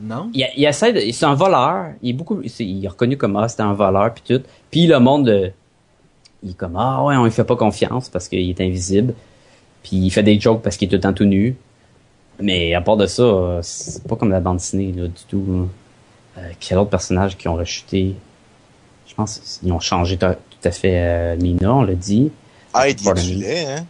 [0.00, 0.30] Non?
[0.34, 1.92] il, il essaie de, c'est un voleur.
[2.02, 4.42] Il est beaucoup, il est reconnu comme ah, c'était un voleur puis tout.
[4.70, 5.48] Puis le monde, euh,
[6.42, 9.14] il est comme ah ouais, on lui fait pas confiance parce qu'il est invisible.
[9.82, 11.56] Puis il fait des jokes parce qu'il est tout le temps tout nu.
[12.40, 15.68] Mais à part de ça, c'est pas comme la bande dessinée là du tout.
[16.36, 18.16] Euh, quel autre personnage qui ont rechuté
[19.06, 22.32] Je pense qu'ils ont changé to- tout à fait euh, Mina, on l'a dit.
[22.74, 23.04] Heidi
[23.38, 23.86] lait, hein?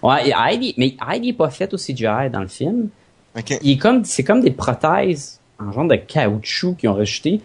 [0.00, 2.88] Ouais, Heidi, mais Heidi est pas faite au CGI dans le film.
[3.62, 7.40] Il est comme c'est comme des prothèses en genre de caoutchouc qui ont rejeté.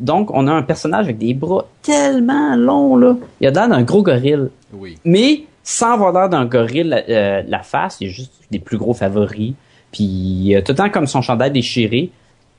[0.00, 3.82] Donc on a un personnage avec des bras tellement longs là, il a l'air d'un
[3.82, 4.98] gros gorille, Oui.
[5.04, 8.92] mais sans avoir l'air d'un gorille euh, la face, il est juste des plus gros
[8.94, 9.52] favoris.
[9.92, 12.10] Puis euh, tout le temps comme son chandail déchiré,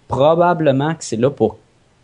[0.08, 1.58] probablement que c'est là pour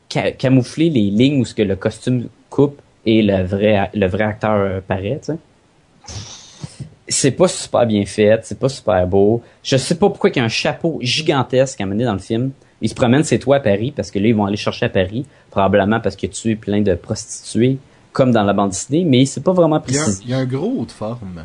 [0.09, 4.25] ca- camoufler les lignes où ce que le costume coupe et le vrai le vrai
[4.25, 9.41] acteur euh, paraît, tu sais c'est pas super bien fait, c'est pas super beau.
[9.63, 12.51] Je sais pas pourquoi il y a un chapeau gigantesque à mener dans le film.
[12.81, 14.89] Il se promène ses toits à Paris parce que là ils vont aller chercher à
[14.89, 17.77] Paris, probablement parce qu'il a tué plein de prostituées
[18.11, 20.21] comme dans la bande dessinée, mais c'est pas vraiment précis.
[20.25, 21.43] il y a un gros haut de forme.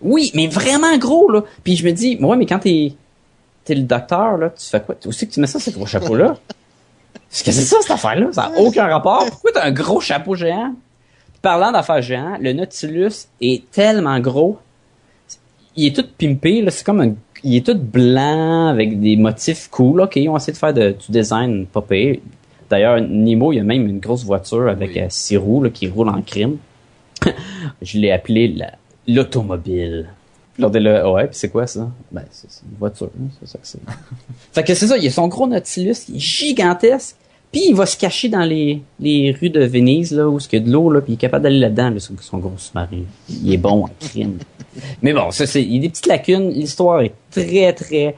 [0.00, 1.42] Oui, mais vraiment gros là.
[1.64, 2.94] Puis je me dis, ouais, mais quand t'es
[3.64, 4.94] t'es le docteur là, tu fais quoi?
[5.04, 6.36] Où c'est que tu mets ça ce gros chapeau là
[7.30, 9.26] Qu'est-ce que c'est ça cette affaire là Ça a aucun rapport.
[9.28, 10.74] Pourquoi t'as un gros chapeau géant?
[11.42, 14.58] Parlant d'affaires géants, le Nautilus est tellement gros
[15.76, 19.68] il est tout pimpé, là, c'est comme un, il est tout blanc avec des motifs
[19.70, 20.00] cool.
[20.00, 22.16] Ok, ils ont essayé de faire de- du design pas pire.
[22.68, 25.00] D'ailleurs, Nemo, il y a même une grosse voiture avec Oui.
[25.00, 26.56] euh, six roues là, qui roule en crime.
[27.82, 28.72] Je l'ai appelé la-
[29.06, 30.08] l'automobile.
[30.58, 31.90] On était là, ouais, puis c'est quoi ça?
[32.10, 33.78] Ben, c'est c'est une voiture, hein, c'est ça que c'est.
[34.52, 37.16] fait que c'est ça, il a son gros Nautilus, il est gigantesque.
[37.52, 40.56] Puis il va se cacher dans les, les rues de Venise, là, où il y
[40.56, 43.02] a de l'eau, là, puis il est capable d'aller là-dedans, là, son, son gros sous-marin.
[43.30, 44.38] Il est bon en crime.
[45.02, 46.50] Mais bon, ça, c'est, il y a des petites lacunes.
[46.50, 48.14] L'histoire est très, très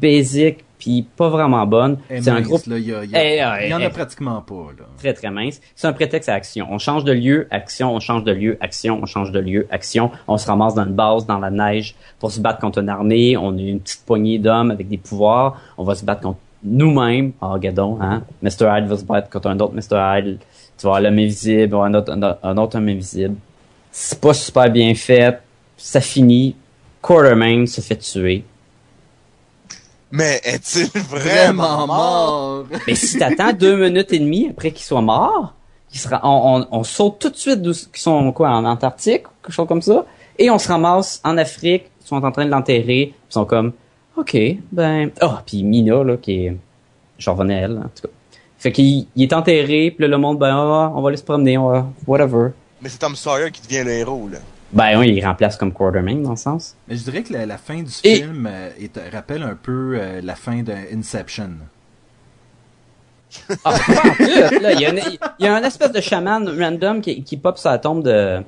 [0.00, 1.96] basique, puis pas vraiment bonne.
[2.08, 3.86] C'est un groupe là, il y, a- il y a- Eh, il y en a
[3.86, 3.88] eh.
[3.88, 4.84] pratiquement pas, là.
[4.98, 5.60] très très mince.
[5.74, 6.66] C'est un prétexte à action.
[6.70, 10.10] On change de lieu, action, on change de lieu, action, on change de lieu, action.
[10.28, 13.36] On se ramasse dans une base, dans la neige, pour se battre contre une armée.
[13.38, 15.60] On est une petite poignée d'hommes avec des pouvoirs.
[15.78, 17.32] On va se battre contre nous-mêmes.
[17.40, 18.22] Ah, gadon, hein.
[18.42, 18.66] Mr.
[18.76, 19.96] Hyde va se battre contre un autre Mr.
[20.18, 20.38] Hyde.
[20.78, 23.36] Tu vas avoir l'homme invisible, un autre, un autre- un autre homme invisible.
[23.90, 25.38] C'est pas super bien fait.
[25.76, 26.54] Ça finit.
[27.02, 28.44] Quartermain se fait tuer.
[30.10, 32.64] Mais est-il Vraiment vraiment, mort?
[32.86, 35.54] Mais si t'attends deux minutes et demie après qu'il soit mort,
[35.90, 39.24] qu'il sera, on, on, on saute tout de suite d'où qu'ils sont quoi en Antarctique,
[39.42, 40.04] quelque chose comme ça,
[40.38, 43.72] et on se ramasse en Afrique, ils sont en train de l'enterrer, ils sont comme
[44.16, 44.36] ok
[44.72, 46.56] ben oh puis Mina là qui est,
[47.18, 48.08] je revenais à elle en tout cas,
[48.58, 51.22] fait qu'il il est enterré, puis là, le monde ben ah, on va aller se
[51.24, 52.48] promener, on va whatever.
[52.82, 54.38] Mais c'est Tom Sawyer qui devient le héros, là.
[54.72, 56.76] Ben oui, il remplace comme Quartermain dans le sens.
[56.88, 59.96] Mais je dirais que la, la fin du Et- film euh, est- rappelle un peu
[59.98, 61.50] euh, la fin de Inception.
[63.64, 65.00] Ah, en tout, là, il y a une,
[65.38, 68.42] il y a un espèce de chaman random qui, qui pop sur la tombe de,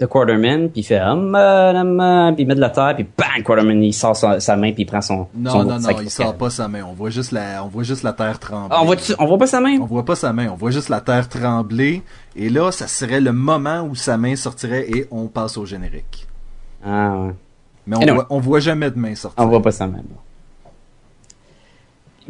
[0.00, 3.42] de Quarterman, puis il fait hum, euh, puis il met de la terre, puis bang,
[3.44, 6.10] Quarterman, il sort sa, sa main, puis il prend son Non, son non, non, il
[6.10, 6.82] sort pas sa main.
[6.88, 8.68] On voit juste la, on voit juste la terre trembler.
[8.70, 9.78] Ah, on voit, on voit pas sa main?
[9.80, 12.02] On voit pas sa main, on voit juste la terre trembler.
[12.34, 16.26] Et là, ça serait le moment où sa main sortirait et on passe au générique.
[16.84, 17.34] Ah, ouais.
[17.86, 18.14] Mais on, Anyway.
[18.16, 19.42] voit, on voit jamais de main sortir.
[19.44, 19.98] On voit pas sa main.
[19.98, 20.16] bon.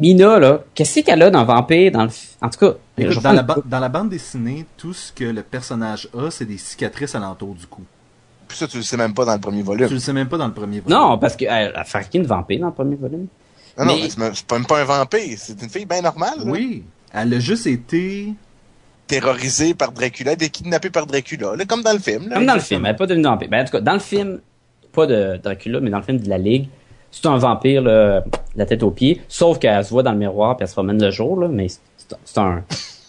[0.01, 3.31] Mina, là, qu'est-ce qu'elle a dans Vampire, dans le, f- en tout cas, Écoute, dans,
[3.31, 6.57] la une- ba- dans la bande dessinée, tout ce que le personnage a, c'est des
[6.57, 7.83] cicatrices alentour du cou.
[8.47, 9.87] Puis ça, tu le sais même pas dans le premier volume.
[9.87, 10.97] Tu le sais même pas dans le premier volume.
[10.99, 13.27] non, parce que, elle a fait une Vampire dans le premier volume.
[13.77, 15.37] Non, non, Mais- c'est même- pas un vampire.
[15.37, 16.33] C'est une fille bien normale.
[16.39, 16.51] là.
[16.51, 16.83] Oui.
[17.13, 18.33] Elle a juste été...
[19.07, 22.29] Terrorisée par Dracula, elle est kidnappée par Dracula, là, comme dans le film.
[22.29, 22.35] Là.
[22.35, 23.49] Comme dans le film, elle n'est pas devenue vampire.
[23.49, 24.39] Ben, en tout cas, dans le film,
[24.93, 26.69] pas de Dracula, mais dans le film de la Ligue,
[27.11, 28.23] c'est un vampire, là,
[28.55, 31.01] la tête aux pieds, sauf qu'elle se voit dans le miroir puis elle se promène
[31.01, 32.63] le jour, là, mais c'est un,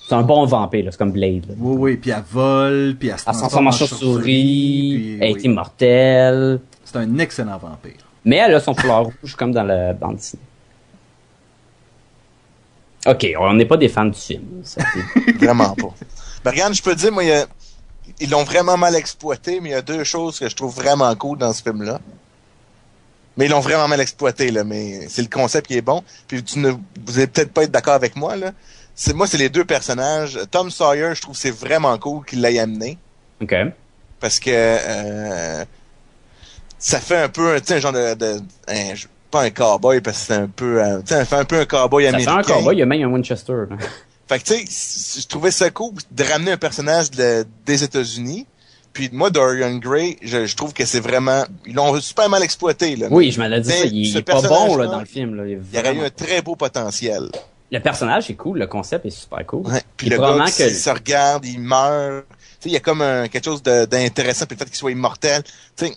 [0.08, 1.46] c'est un bon vampire, là, c'est comme Blade.
[1.48, 1.54] là.
[1.58, 5.34] Oui, oui, puis elle vole, puis elle se Elle se transforme en chauve-souris, elle est
[5.34, 5.40] oui.
[5.44, 8.04] immortelle, C'est un excellent vampire.
[8.24, 10.42] mais elle a son foulard rouge comme dans la bande dessinée.
[13.06, 14.42] Ok, on n'est pas des fans du film.
[14.62, 14.80] ça,
[15.40, 15.92] Vraiment pas.
[16.44, 17.46] Ben, regarde, je peux te dire, moi, il y a-
[18.20, 21.12] ils l'ont vraiment mal exploité, mais il y a deux choses que je trouve vraiment
[21.16, 22.00] cool dans ce film-là.
[23.36, 26.02] Mais ils l'ont vraiment mal exploité, là, mais c'est le concept qui est bon.
[26.28, 28.52] Puis tu ne, vous allez peut-être pas être d'accord avec moi, là.
[28.94, 30.38] C'est, moi, c'est les deux personnages.
[30.50, 32.98] Tom Sawyer, je trouve que c'est vraiment cool qu'il l'ait amené.
[33.40, 33.54] ok.
[34.20, 35.64] Parce que, euh,
[36.78, 38.94] ça fait un peu, un- tu sais, un genre de, de un-
[39.30, 41.58] pas un cowboy, parce que c'est un peu, euh, tu sais, ça fait un peu
[41.60, 42.52] un cowboy Ça fait américain.
[42.54, 43.52] un combat, il y a même un Winchester.
[43.70, 43.76] là.
[44.28, 48.46] Fait que, tu sais, je trouvais ça cool de ramener un personnage de- des États-Unis.
[48.92, 51.44] Puis moi, Dorian Gray, je, je trouve que c'est vraiment...
[51.66, 53.08] Ils l'ont super mal exploité, là.
[53.10, 55.34] Oui, je m'en ai dit ça, il, est pas bon là, dans le film.
[55.34, 55.44] Là.
[55.46, 57.30] Il, y aurait eu vraiment- un très beau potentiel.
[57.70, 59.66] Le personnage est cool, le concept est super cool.
[59.66, 59.82] Ouais.
[59.96, 62.26] Puis le gars qui que- se regarde, il meurt.
[62.28, 64.90] Tu sais, il y a comme un- quelque chose d'intéressant, puis le fait qu'il soit
[64.90, 65.42] immortel.
[65.76, 65.96] Tu sais,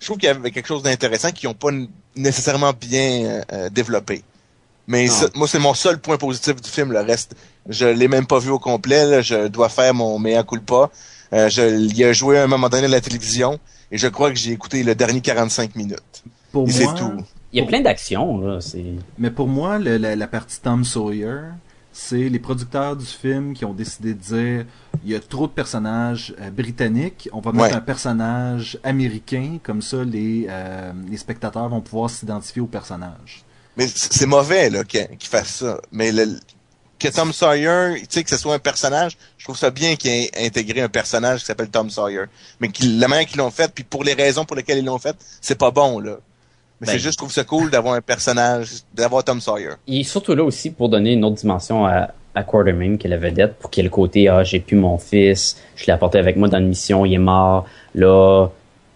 [0.00, 1.68] je trouve qu'il y avait quelque chose d'intéressant qu'ils n'ont pas
[2.16, 4.22] nécessairement bien euh, euh, développé.
[4.86, 6.92] Mais ça- moi, c'est mon seul point positif du film.
[6.92, 7.34] Le reste,
[7.68, 9.04] je l'ai même pas vu au complet.
[9.04, 9.20] là.
[9.20, 10.90] Je dois faire mon mea culpa.
[11.32, 13.58] Euh, je, il a joué à un moment donné à la télévision
[13.90, 16.22] et je crois que j'ai écouté le dernier 45 minutes.
[16.52, 17.12] Pour Et moi, tout.
[17.52, 18.58] Il y a plein d'actions, là.
[19.18, 21.40] Mais pour moi, le- la, la partie Tom Sawyer,
[21.92, 24.64] c'est les producteurs du film qui ont décidé de dire
[25.04, 27.72] il y a trop de personnages euh, britanniques, on va mettre Ouais.
[27.74, 33.44] un personnage américain, comme ça les, euh, les spectateurs vont pouvoir s'identifier au personnage.
[33.76, 35.80] Mais c'est mauvais là qu'il qu'il fasse ça.
[35.92, 36.38] Mais le,
[37.02, 40.10] que Tom Sawyer, tu sais, que ce soit un personnage, je trouve ça bien qu'il
[40.10, 42.24] ait intégré un personnage qui s'appelle Tom Sawyer.
[42.60, 45.16] Mais la manière qu'ils l'ont fait, puis pour les raisons pour lesquelles ils l'ont fait,
[45.40, 46.16] c'est pas bon là.
[46.80, 49.74] Mais Ben- c'est juste, je trouve ça cool d'avoir un personnage, d'avoir Tom Sawyer.
[49.86, 53.10] Il est surtout là aussi pour donner une autre dimension à, à Quartermain, qui est
[53.10, 55.92] la vedette, pour qu'il y ait le côté, ah, j'ai plus mon fils, je l'ai
[55.92, 58.48] apporté avec moi dans une mission, il est mort, là,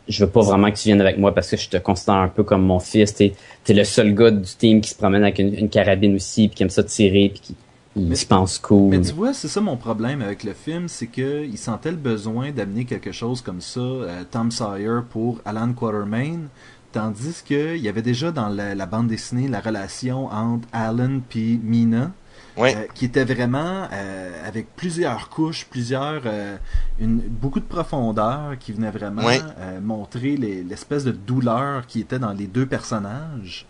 [0.09, 2.29] je veux pas vraiment que tu viennes avec moi parce que je te considère un
[2.29, 5.38] peu comme mon fils, t'es, t'es le seul gars du team qui se promène avec
[5.40, 7.57] une, une carabine aussi, puis qui aime ça tirer, puis qui
[7.96, 8.90] il Mais- se pense cool.
[8.90, 11.96] Mais tu vois, c'est ça mon problème avec le film, c'est que il sentait le
[11.96, 16.40] besoin d'amener quelque chose comme ça, euh, Tom Sawyer pour Alan Quatermain,
[16.92, 21.20] tandis que il y avait déjà dans la, la bande dessinée la relation entre Alan
[21.28, 22.12] puis Mina.
[22.59, 22.70] Oui.
[22.74, 26.57] euh, qui était vraiment euh, avec plusieurs couches, plusieurs, euh,
[26.99, 29.34] une, beaucoup de profondeur, qui venait vraiment Oui.
[29.59, 33.66] euh, montrer les- l'espèce de douleur qui était dans les deux personnages.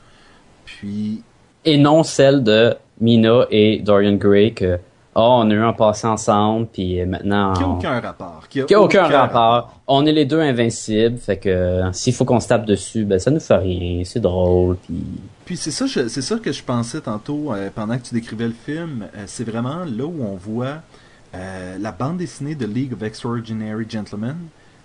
[0.65, 1.23] Puis,
[1.67, 4.79] Et non celle de Mina et Dorian Gray que,
[5.15, 7.53] oh, on a eu un passé ensemble, puis maintenant...
[7.53, 8.43] Qui a on- aucun rapport.
[8.49, 9.75] Qui a, Qui a aucun rapport.
[9.87, 13.19] On est les deux invincibles, fait que euh, s'il faut qu'on se tape dessus, ben
[13.19, 15.05] ça nous fait rien, c'est drôle, puis...
[15.45, 18.55] Puis c'est ça, c'est ça que je pensais tantôt euh, pendant que tu décrivais le
[18.65, 19.07] film.
[19.15, 20.79] Euh, c'est vraiment là où on voit
[21.35, 24.37] euh, la bande dessinée de League of Extraordinary Gentlemen.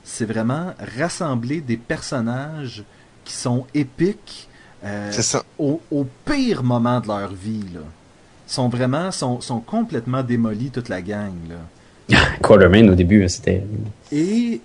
[0.03, 2.83] C'est vraiment rassembler des personnages
[3.23, 4.47] qui sont épiques
[4.83, 5.43] euh, ça.
[5.59, 7.65] au, au pire moment de leur vie.
[7.73, 7.81] Là.
[8.47, 11.33] Sont vraiment, sont, sont complètement démolis toute la gang.
[11.49, 12.17] Là.
[12.41, 13.63] Quartermain, au début, c'était...
[14.11, 14.61] Et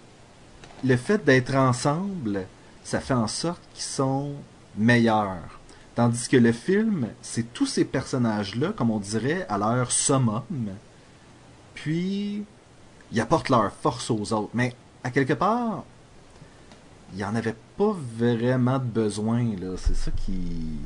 [0.85, 2.47] le fait d'être ensemble,
[2.85, 4.33] ça fait en sorte qu'ils sont
[4.77, 5.61] meilleurs.
[5.95, 10.43] Tandis que le film, c'est tous ces personnages-là, comme on dirait, à leur summum.
[11.75, 12.45] Puis,
[13.13, 14.51] ils apportent leur force aux autres.
[14.53, 15.85] Mais, à quelque part,
[17.13, 19.45] il n'y en avait pas vraiment de besoin.
[19.61, 19.77] là.
[19.77, 20.79] C'est ça qui...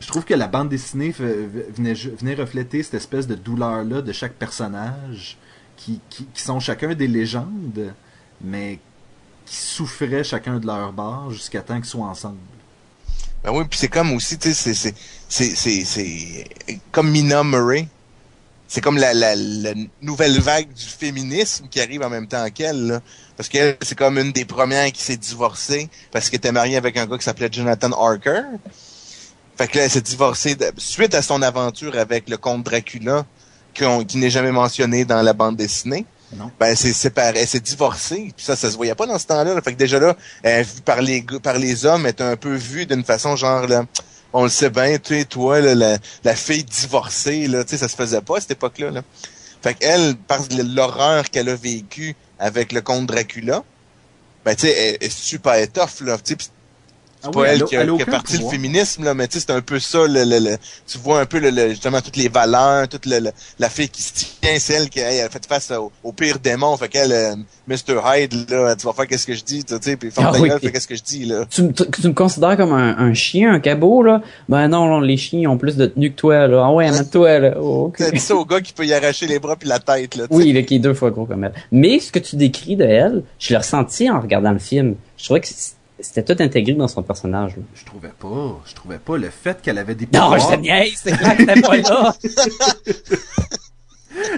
[0.00, 4.34] Je trouve que la bande dessinée venait, venait refléter cette espèce de douleur-là de chaque
[4.34, 5.38] personnage
[5.76, 7.94] qui, qui, qui sont chacun des légendes,
[8.40, 8.80] mais
[9.46, 12.38] qui souffraient chacun de leur bord jusqu'à temps qu'ils soient ensemble.
[13.44, 14.94] Ben oui, puis c'est comme aussi, tu sais,
[15.28, 17.88] c'est comme Mina Murray.
[18.74, 22.86] C'est comme la, la, la nouvelle vague du féminisme qui arrive en même temps qu'elle,
[22.86, 23.00] là.
[23.36, 26.96] Parce qu'elle, c'est comme une des premières qui s'est divorcée parce qu'elle était mariée avec
[26.96, 28.40] un gars qui s'appelait Jonathan Harker.
[29.58, 33.26] Fait que là, elle s'est divorcée de- suite à son aventure avec le comte Dracula,
[33.74, 36.06] qui n'est jamais mentionné dans la bande dessinée.
[36.34, 36.50] Non.
[36.58, 39.26] Ben, elle s'est séparée, elle s'est divorcée, puis ça, ça se voyait pas dans ce
[39.26, 39.52] temps-là.
[39.52, 39.60] là.
[39.60, 42.54] Fait que déjà là, elle est vue par les par les hommes, est un peu
[42.54, 43.84] vue d'une façon genre là,
[44.32, 47.78] on le sait bien, tu sais, toi, là, la, la fille divorcée, là, tu sais,
[47.78, 48.90] ça se faisait pas à cette époque-là.
[48.90, 49.02] Là.
[49.62, 53.62] Fait qu'elle, par l'horreur qu'elle a vécue avec le comte Dracula,
[54.44, 56.18] ben tu sais, elle est super tough, là.
[56.18, 56.50] Tu sais,
[57.22, 59.04] c'est Ah pas oui, elle elle qui a, elle a qui a parti le féminisme,
[59.04, 60.56] là, mais tu sais, c'est un peu ça, le, le- le-
[60.86, 63.88] tu vois un peu le, le- justement toutes les valeurs, toute le- le- la fille
[63.88, 66.76] qui se tient, c'est elle qui hey, elle a fait face au, au pire démon,
[66.76, 67.34] fait qu'elle, euh,
[67.68, 68.00] Mr.
[68.04, 70.48] Hyde, là, tu vas faire qu'est-ce que je dis, tu sais, puis Ah oui.
[70.48, 71.44] gueule, fais qu'est-ce que je dis, là.
[71.48, 74.20] Tu, me- tu, tu me considères comme un, un chien, un cabot, là?
[74.48, 76.64] Ben non, non, les chiens ont plus de tenue que toi, là.
[76.66, 77.54] Ah ouais, toi là.
[77.60, 77.96] Oh, ok.
[77.98, 80.26] T'as dit ça au gars qui peut y arracher les bras puis la tête, là,
[80.26, 80.42] tu sais.
[80.42, 81.52] Oui, là, qui est deux fois gros comme elle.
[81.70, 84.94] Mais ce que tu décris de elle, je l'ai ressenti en regardant le film.
[85.16, 85.46] Je trouvais que
[86.02, 87.56] c'était tout intégré dans son personnage.
[87.56, 87.62] là.
[87.74, 88.60] Je trouvais pas.
[88.66, 90.40] Je trouvais pas le fait qu'elle avait des Non, pouvoirs.
[90.50, 92.14] je te niaise, c'est clair que pas là.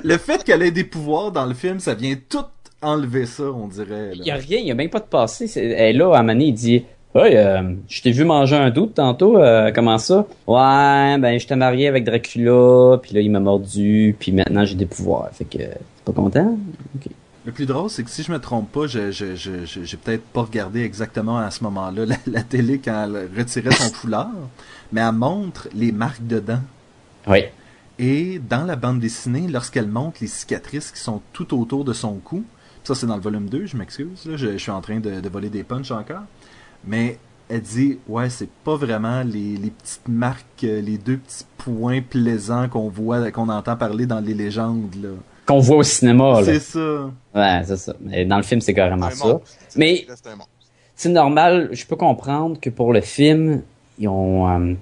[0.05, 2.45] Le fait qu'elle ait des pouvoirs dans le film, ça vient tout
[2.81, 4.13] enlever ça, on dirait.
[4.15, 5.51] Il y a rien, il y a même pas de passé.
[5.59, 6.85] Elle là, à donné, il dit
[7.17, 10.27] Hey, euh, je t'ai vu manger un doute tantôt, euh, comment ça?
[10.49, 14.87] Ouais, ben j'étais marié avec Dracula, puis là il m'a mordu, puis maintenant j'ai des
[14.87, 15.29] pouvoirs.
[15.33, 15.71] Fait que t'es
[16.05, 16.57] pas content?
[16.97, 17.13] Ok.
[17.47, 19.97] Le plus drôle, c'est que si je me trompe pas, je, je, je, je- j'ai
[19.99, 24.31] peut-être pas regardé exactement à ce moment-là la, la télé quand elle retirait son foulard,
[24.93, 26.61] mais elle montre les marques dedans.
[27.27, 27.45] Oui.
[27.99, 32.15] Et dans la bande dessinée, lorsqu'elle montre les cicatrices qui sont tout autour de son
[32.15, 32.45] cou,
[32.83, 35.21] ça c'est dans le volume 2, je m'excuse, là, je, je suis en train de,
[35.21, 36.23] de voler des punchs encore,
[36.87, 37.19] mais
[37.51, 42.69] elle dit, ouais, c'est pas vraiment les, les petites marques, les deux petits points plaisants
[42.71, 45.11] qu'on voit, qu'on entend parler dans les légendes, là.
[45.47, 46.45] Qu'on voit au cinéma, là.
[46.45, 47.11] C'est ça.
[47.35, 47.95] Ouais, c'est ça.
[48.01, 49.27] Mais dans le film, c'est carrément ça.
[49.27, 49.47] monstre.
[49.77, 50.31] Mais- C'est.
[50.97, 53.63] C'est normal, je peux comprendre que pour le film,
[53.99, 54.75] ils ont, euh,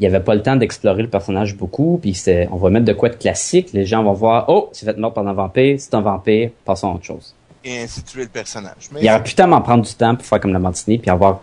[0.00, 2.86] il y avait pas le temps d'explorer le personnage beaucoup, puis c'est, on va mettre
[2.86, 5.76] de quoi de classique, les gens vont voir, oh, c'est fait mort par un vampire,
[5.78, 7.34] c'est un vampire, passons à autre chose.
[7.62, 8.88] Et ainsi tuer le personnage.
[8.90, 10.96] Mais Il y aurait pu tellement prendre du temps pour faire comme la bande dessinée,
[10.96, 11.42] puis avoir,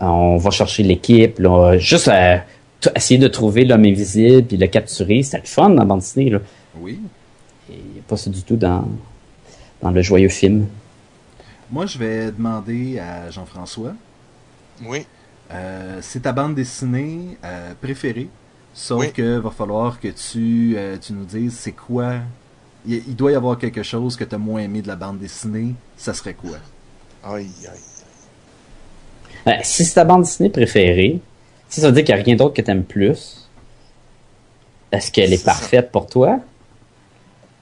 [0.00, 2.36] euh, on va chercher l'équipe, là, juste euh,
[2.94, 6.30] essayer de trouver l'homme invisible, puis le capturer, c'était le fun dans la bande dessinée,
[6.30, 6.38] là.
[6.80, 7.00] Oui.
[8.08, 8.88] Pas ça du tout dans,
[9.82, 10.66] dans le joyeux film.
[11.70, 13.92] Moi, je vais demander à Jean-François,
[14.84, 15.04] oui.
[15.50, 18.28] euh, c'est ta bande dessinée euh, préférée,
[18.72, 19.12] sauf Oui.
[19.12, 22.14] que va falloir que tu, euh, tu nous dises c'est quoi.
[22.86, 25.18] Il, il doit y avoir quelque chose que tu as moins aimé de la bande
[25.18, 26.58] dessinée, ça serait quoi?
[27.24, 27.80] Aïe, aïe.
[29.44, 31.20] Ben, si c'est ta bande dessinée préférée,
[31.68, 33.48] si ça veut dire qu'il n'y a rien d'autre que t'aimes plus,
[34.92, 35.44] est-ce qu'elle est ça.
[35.44, 36.40] parfaite pour toi?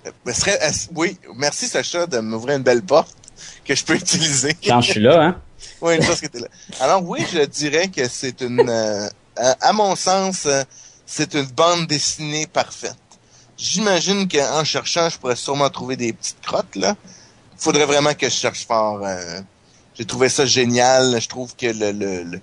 [0.07, 3.15] Euh, ben, serait- est-ce- oui, merci Sacha de m'ouvrir une belle porte
[3.65, 4.55] que je peux utiliser.
[4.67, 5.41] Quand je suis là, hein?
[5.81, 6.49] Oui, une chose qui était là.
[6.81, 9.09] Alors oui, je dirais que c'est une, euh,
[9.61, 10.63] à, mon sens, euh,
[11.07, 12.97] c'est une bande dessinée parfaite.
[13.57, 16.97] J'imagine qu'en cherchant, je pourrais sûrement trouver des petites crottes là.
[17.57, 19.01] Faudrait vraiment que je cherche fort.
[19.05, 19.41] euh,
[19.97, 21.19] J'ai trouvé ça génial.
[21.21, 22.41] Je trouve que le le, le,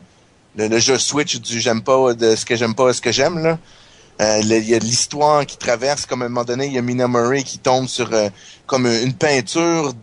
[0.56, 3.12] le, le jeu Switch du j'aime pas de ce que j'aime pas à ce que
[3.12, 3.60] j'aime là.
[4.22, 6.82] Euh, Il y a l'histoire qui traverse, comme à un moment donné, il y a
[6.82, 8.30] Mina Murray qui tombe sur euh,
[8.68, 9.94] comme une peinture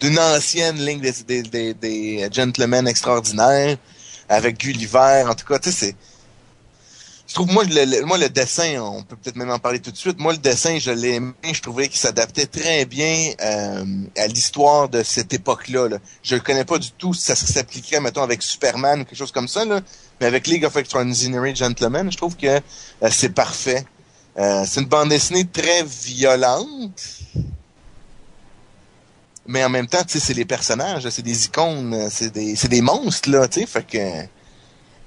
[0.00, 3.76] d'une ancienne ligne des, des, des, des gentlemen extraordinaires
[4.28, 5.24] avec Gulliver.
[5.28, 5.94] En tout cas, tu sais,
[7.32, 9.90] je trouve moi le, le- moi le dessin, on peut peut-être même en parler tout
[9.90, 10.18] de suite.
[10.20, 13.84] Moi le dessin, je l'ai aimé, je trouvais qu'il s'adaptait très bien euh,
[14.18, 15.88] à l'histoire de cette époque-là.
[15.88, 15.96] Là.
[16.22, 19.32] Je ne connais pas du tout si ça s'appliquerait mettons avec Superman ou quelque chose
[19.32, 19.80] comme ça là,
[20.20, 23.86] mais avec League of Extraordinary Gentlemen, je trouve que euh, c'est parfait.
[24.36, 27.00] Euh, c'est une bande dessinée très violente.
[29.46, 32.68] Mais en même temps, tu sais, c'est les personnages, c'est des icônes, c'est des, c'est
[32.68, 33.98] des monstres, là, tu sais, fait que,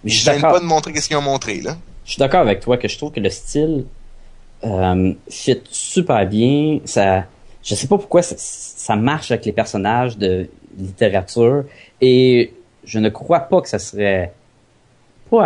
[0.03, 1.77] Mais je pas de montrer qu'est-ce qu'ils ont montré, là.
[2.05, 3.85] Je suis d'accord avec toi que je trouve que le style
[4.63, 6.79] euh, fit super bien.
[6.85, 7.25] Ça,
[7.63, 10.47] je sais pas pourquoi ça, marche avec les personnages de
[10.77, 11.65] littérature
[11.99, 12.53] et
[12.83, 14.33] je ne crois pas que ça serait
[15.31, 15.45] pas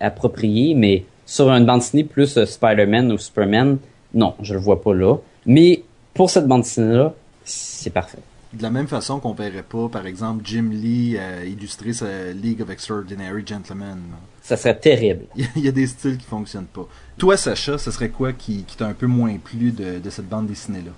[0.00, 3.78] approprié, mais sur une bande dessinée plus euh, Spider-Man ou Superman,
[4.12, 5.16] non, je le vois pas là.
[5.46, 5.84] Mais
[6.14, 8.18] pour cette bande dessinée là, c'est parfait.
[8.52, 12.60] De la même façon qu'on verrait pas, par exemple, Jim Lee euh, illustrer sa League
[12.60, 14.00] of Extraordinary Gentlemen.
[14.42, 15.26] Ça serait terrible.
[15.56, 16.86] Il y a des styles qui fonctionnent pas.
[17.16, 20.28] Toi, Sacha, ce serait quoi qui, qui t'a un peu moins plu de, de cette
[20.28, 20.90] bande dessinée-là?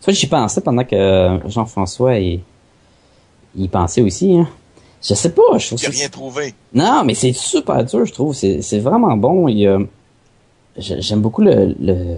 [0.00, 2.40] Tu vois, j'y pensais pendant que euh, Jean-François il,
[3.56, 4.36] il pensait aussi.
[4.36, 4.48] Hein.
[5.02, 6.54] Je sais pas, je trouve ça- rien trouvé.
[6.74, 8.34] Non, mais c'est super dur, je trouve.
[8.34, 9.48] C'est vraiment bon.
[9.48, 9.78] Il y a-
[10.76, 12.16] j'ai- J'aime beaucoup le, le,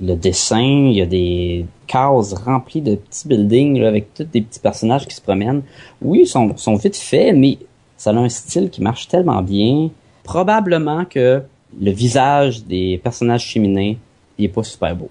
[0.00, 0.60] le dessin.
[0.60, 5.06] Il y a des cases remplies de petits buildings là, avec tous des petits personnages
[5.06, 5.62] qui se promènent.
[6.02, 7.58] Oui, ils sont, sont vite faits, mais
[7.96, 9.90] ça a un style qui marche tellement bien.
[10.24, 11.42] Probablement que
[11.80, 13.94] le visage des personnages féminins,
[14.38, 15.10] il est pas super beau.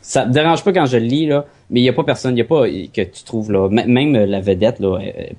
[0.00, 2.34] Ça me dérange pas quand je le lis, là, mais il y a pas personne,
[2.36, 3.68] il y a pas que tu trouves là.
[3.68, 5.34] Même la vedette, là, elle-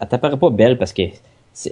[0.00, 1.02] elle t'apparaît pas belle parce que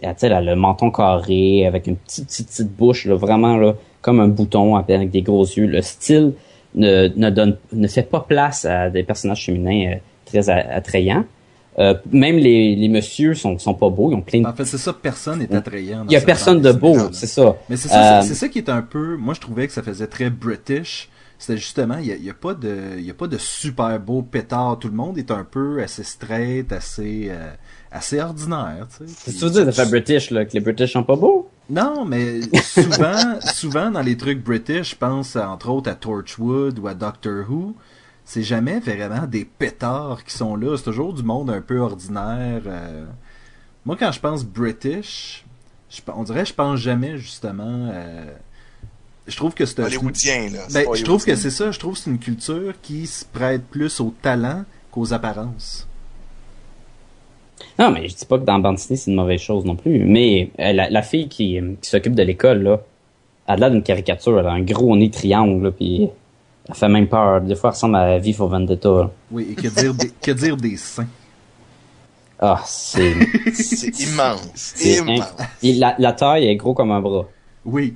[0.02, 3.74] elle, elle a le menton carré avec une petite, petite, petite bouche, là, vraiment là,
[4.02, 5.66] comme un bouton avec des gros yeux.
[5.66, 6.32] Le style
[6.74, 11.24] ne, ne donne, ne fait pas place à des personnages féminins euh, très attrayants.
[11.78, 14.46] Euh, même les, les messieurs sont, sont pas beaux, ils ont plein de...
[14.46, 16.04] En fait, c'est ça, personne n'est attrayant.
[16.04, 17.56] dans Il y a personne de beau, c'est ça.
[17.68, 19.16] Mais c'est ça, Euh, c'est ça qui est un peu.
[19.16, 21.10] Moi, je trouvais que ça faisait très British.
[21.38, 24.00] C'était justement, il y a, y a pas de, il y a pas de super
[24.00, 24.78] beau pétard.
[24.78, 27.50] Tout le monde est un peu assez straight, assez, euh,
[27.92, 28.86] assez ordinaire.
[28.96, 29.12] Tu sais.
[29.18, 31.50] C'est ça dire de faire British, là, que les British sont pas beaux?
[31.68, 36.88] Non, mais souvent, souvent dans les trucs British, je pense entre autres à Torchwood ou
[36.88, 37.74] à Doctor Who.
[38.28, 40.76] C'est jamais vraiment des pétards qui sont là.
[40.76, 42.60] C'est toujours du monde un peu ordinaire.
[42.66, 43.04] euh.
[43.84, 45.44] Moi, quand je pense British,
[45.88, 47.88] je, on dirait que je pense jamais justement.
[47.92, 48.24] euh,
[49.28, 50.58] Je trouve que c'est un- Hollywoodien, là.
[50.74, 51.70] ben, je trouve que c'est ça.
[51.70, 55.86] Je trouve que c'est une culture qui se prête plus au talent qu'aux apparences.
[57.78, 60.04] Non, mais je dis pas que dans bande dessinée, c'est une mauvaise chose non plus.
[60.04, 62.80] Mais euh, la, la fille qui, qui s'occupe de l'école, là,
[63.46, 64.38] elle a l'air d'une caricature.
[64.40, 66.08] Elle a un gros nez triangle, là, puis
[66.68, 67.40] elle fait même peur.
[67.40, 68.88] Des fois, elle ressemble à V for Vendetta.
[68.88, 69.10] là.
[69.30, 71.06] Oui, et que dire des, que dire des seins.
[72.38, 73.14] Ah, c'est...
[73.54, 74.40] C'est immense.
[74.54, 75.24] c'est immense.
[75.62, 77.24] inc- la, la taille est gros comme un bras.
[77.64, 77.94] Oui.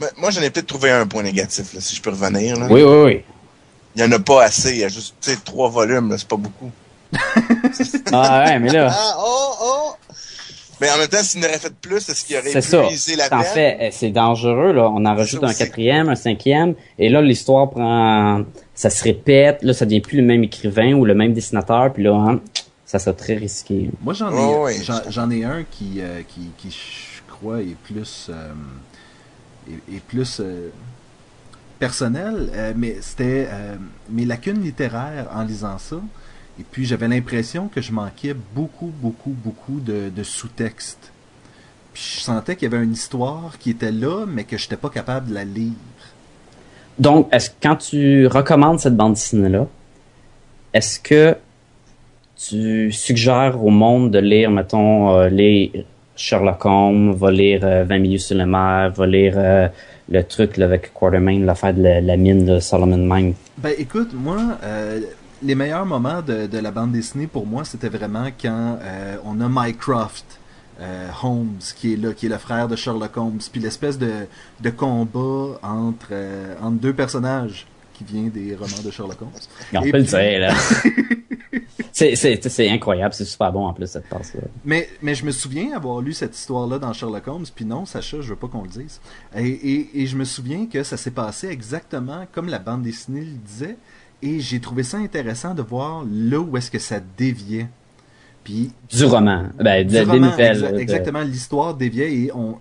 [0.00, 2.58] Mais moi, j'en ai peut-être trouvé un point négatif, là, si je peux revenir.
[2.58, 2.66] Là.
[2.70, 3.24] Oui, oui, oui.
[3.94, 4.70] Il y en a pas assez.
[4.72, 6.70] Il y a juste, tu sais, trois volumes, là, c'est pas beaucoup.
[8.10, 9.92] Ah ouais, mais là, Ah, oh, oh!
[10.84, 12.84] Mais en même temps, s'il n'aurait fait plus, est-ce qu'il aurait c'est ça.
[12.84, 13.40] épuisé la En peine?
[13.54, 14.90] fait, euh, c'est dangereux, là.
[14.90, 15.58] On en rajoute un aussi.
[15.58, 18.42] quatrième, un cinquième, et là, l'histoire prend...
[18.74, 22.02] Ça se répète, là, ça devient plus le même écrivain ou le même dessinateur, puis
[22.02, 22.40] là, hein,
[22.84, 23.88] ça serait très risqué.
[24.02, 24.74] Moi, j'en ai, Oh, oui.
[24.82, 28.52] j'en, j'en ai un qui, euh, qui, qui, je crois, est plus, euh,
[29.70, 30.68] est, est plus euh,
[31.78, 33.76] personnel, euh, mais c'était euh,
[34.10, 35.96] mes lacunes littéraires en lisant ça.
[36.58, 41.12] Et puis, j'avais l'impression que je manquais beaucoup, beaucoup, beaucoup de, de sous-texte.
[41.92, 44.76] Puis, je sentais qu'il y avait une histoire qui était là, mais que je n'étais
[44.76, 45.72] pas capable de la lire.
[46.98, 49.66] Donc, est-ce quand tu recommandes cette bande dessinée-là,
[50.72, 51.36] est-ce que
[52.36, 55.86] tu suggères au monde de lire, mettons, euh, les
[56.16, 59.68] Sherlock Holmes, va lire euh, 20 milieux sur la mer, va lire euh,
[60.08, 63.34] le truc là, avec Quartermain, l'affaire de la, la mine de Solomon Mine?
[63.58, 65.00] Ben écoute, moi, euh,
[65.42, 69.40] les meilleurs moments de, de la bande dessinée pour moi, c'était vraiment quand euh, on
[69.40, 70.24] a Mycroft
[70.80, 74.10] euh, Holmes qui est là, qui est le frère de Sherlock Holmes, puis l'espèce de,
[74.60, 79.30] de combat entre, euh, entre deux personnages qui vient des romans de Sherlock Holmes.
[79.72, 80.54] On Et peut le puis- dire, là.
[81.92, 84.40] c'est, incroyable, c'est super bon en plus cette passe-là.
[84.64, 88.20] Mais, mais je me souviens avoir lu cette histoire-là dans Sherlock Holmes, puis non, Sacha,
[88.20, 89.00] je veux pas qu'on le dise.
[89.36, 93.20] Et, et, et je me souviens que ça s'est passé exactement comme la bande dessinée
[93.20, 93.76] le disait,
[94.24, 97.68] et j'ai trouvé ça intéressant de voir là où est-ce que ça déviait.
[98.42, 100.56] Puis Du roman, ben, de- du des roman, nouvelles.
[100.62, 102.58] exa- de- exactement, l'histoire déviait et on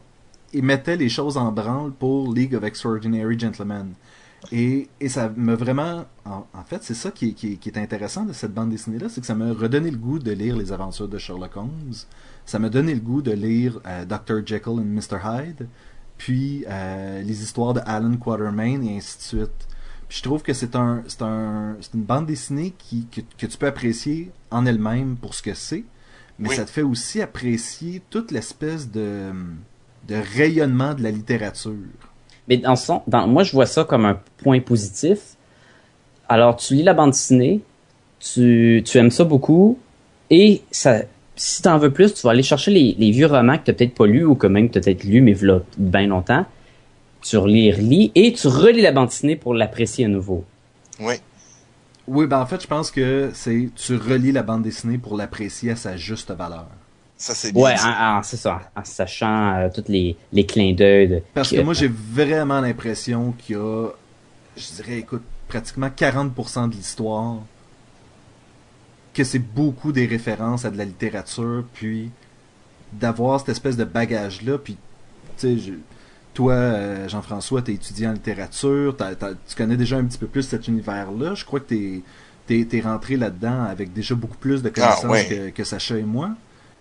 [0.53, 3.93] et mettait les choses en branle pour League of Extraordinary Gentlemen.
[4.51, 6.05] Et, et ça m'a vraiment...
[6.25, 9.25] En, en fait, c'est ça qui qui est intéressant de cette bande dessinée-là, c'est que
[9.27, 11.93] ça m'a redonné le goût de lire les aventures de Sherlock Holmes.
[12.45, 14.45] Ça m'a donné le goût de lire euh, Dr.
[14.45, 15.17] Jekyll and Mr.
[15.23, 15.67] Hyde.
[16.17, 19.67] puis euh, les histoires de Alan Quatermain et ainsi de suite.
[20.13, 23.47] Puis je trouve que c'est un, c'est un, c'est une bande dessinée qui, que, que
[23.47, 25.83] tu peux apprécier en elle-même pour ce que c'est,
[26.37, 26.55] mais Oui.
[26.55, 29.31] ça te fait aussi apprécier toute l'espèce de,
[30.07, 31.73] de rayonnement de la littérature.
[32.47, 35.17] Mais dans son, dans, moi, je vois ça comme un point positif.
[36.29, 37.61] Alors, tu lis la bande dessinée,
[38.19, 39.79] tu, tu aimes ça beaucoup,
[40.29, 40.99] et ça,
[41.35, 43.95] si t'en veux plus, tu vas aller chercher les, les vieux romans que t'as peut-être
[43.95, 46.45] pas lus ou que même que t'as peut-être lu, mais voilà bien longtemps.
[47.23, 50.43] Tu relis, relis, et tu relis la bande dessinée pour l'apprécier à nouveau.
[50.99, 51.15] Oui.
[52.05, 55.71] Oui, ben en fait, je pense que c'est tu relis la bande dessinée pour l'apprécier
[55.71, 56.67] à sa juste valeur.
[57.15, 57.63] Ça, c'est bien.
[57.63, 61.07] Ouais, en, en- c'est ça, en sachant euh, tous les, les clins d'œil.
[61.07, 63.87] de- Parce que que- moi, j'ai vraiment l'impression qu'il y a,
[64.57, 67.37] je dirais, écoute, pratiquement 40% de l'histoire,
[69.13, 72.09] que c'est beaucoup des références à de la littérature, puis
[72.91, 74.79] d'avoir cette espèce de bagage-là, puis, tu
[75.37, 75.73] sais, je-
[76.33, 78.95] toi, euh, Jean-François, t'es étudiant en littérature,
[79.47, 81.35] tu connais déjà un petit peu plus cet univers-là.
[81.35, 82.01] Je crois que t'es
[82.47, 86.03] t'es t'es rentré là-dedans avec déjà beaucoup plus de connaissances Ah, que, que Sacha et
[86.03, 86.31] moi.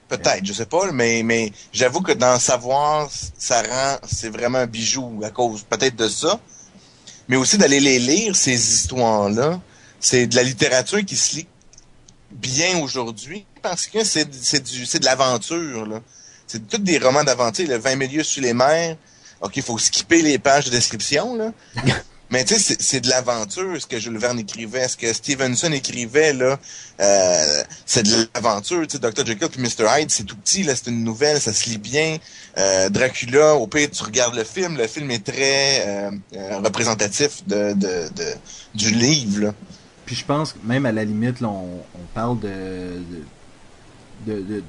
[0.09, 4.59] Peut-être, je sais pas, mais, mais j'avoue que dans le savoir, ça rend, c'est vraiment
[4.59, 6.39] un bijou à cause peut-être de ça.
[7.29, 9.61] Mais aussi d'aller les lire, ces histoires-là.
[10.01, 11.47] C'est de la littérature qui se lit
[12.33, 16.01] bien aujourd'hui parce que c'est, c'est du, c'est de l'aventure, là.
[16.47, 18.97] C'est tous des romans d'aventure, le 20 milieux sur les mers.
[19.43, 21.53] OK, il faut skipper les pages de description, là.
[22.31, 26.33] Mais tu sais, c'est- de l'aventure, ce que Jules Verne écrivait, ce que Stevenson écrivait,
[26.33, 26.59] là.
[27.01, 29.27] Euh, c'est de l'aventure, tu sais, Dr.
[29.27, 29.87] Jekyll puis Mr.
[30.01, 32.17] Hyde, c'est tout petit, là, c'est une nouvelle, ça se lit bien.
[32.57, 36.11] Euh, Dracula, au pire, tu regardes le film, le film est très euh,
[36.65, 38.35] représentatif de, de, de-
[38.75, 39.55] du livre, là.
[40.07, 42.49] Puis je pense que même à la limite, là, on, on parle de
[44.27, 44.63] de, de, de-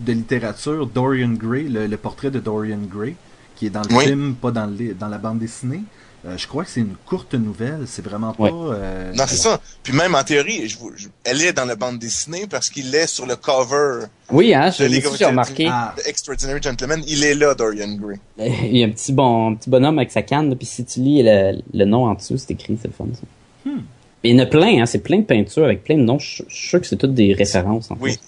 [0.00, 0.86] de littérature.
[0.86, 3.14] Dorian Gray, le, le portrait de Dorian Gray,
[3.56, 4.04] qui est dans le Oui.
[4.04, 5.82] film, pas dans, le, dans la bande dessinée.
[6.26, 7.80] Euh, je crois que c'est une courte nouvelle.
[7.86, 8.44] C'est vraiment pas.
[8.44, 8.50] Ouais.
[8.52, 9.60] euh, Non, c'est ça.
[9.82, 10.76] Puis même en théorie, je,
[11.24, 14.82] elle est dans la bande dessinée parce qu'il est sur le cover Oui, hein, je
[14.84, 15.68] de l'ai remarqué.
[15.70, 15.94] Ah.
[15.96, 17.02] The Extraordinary Gentleman.
[17.06, 18.18] Il est là, Dorian Gray.
[18.38, 20.84] Il y a un petit bon, un petit bonhomme avec sa canne, là, puis si
[20.84, 23.70] tu lis le, le nom en dessous, c'est écrit, c'est le fun, ça.
[23.70, 23.82] Hmm.
[24.24, 26.18] Il y en a plein, hein, c'est plein de peintures avec plein de noms.
[26.18, 28.12] Je je suis sûr que c'est toutes des références, en Oui.
[28.14, 28.20] fait.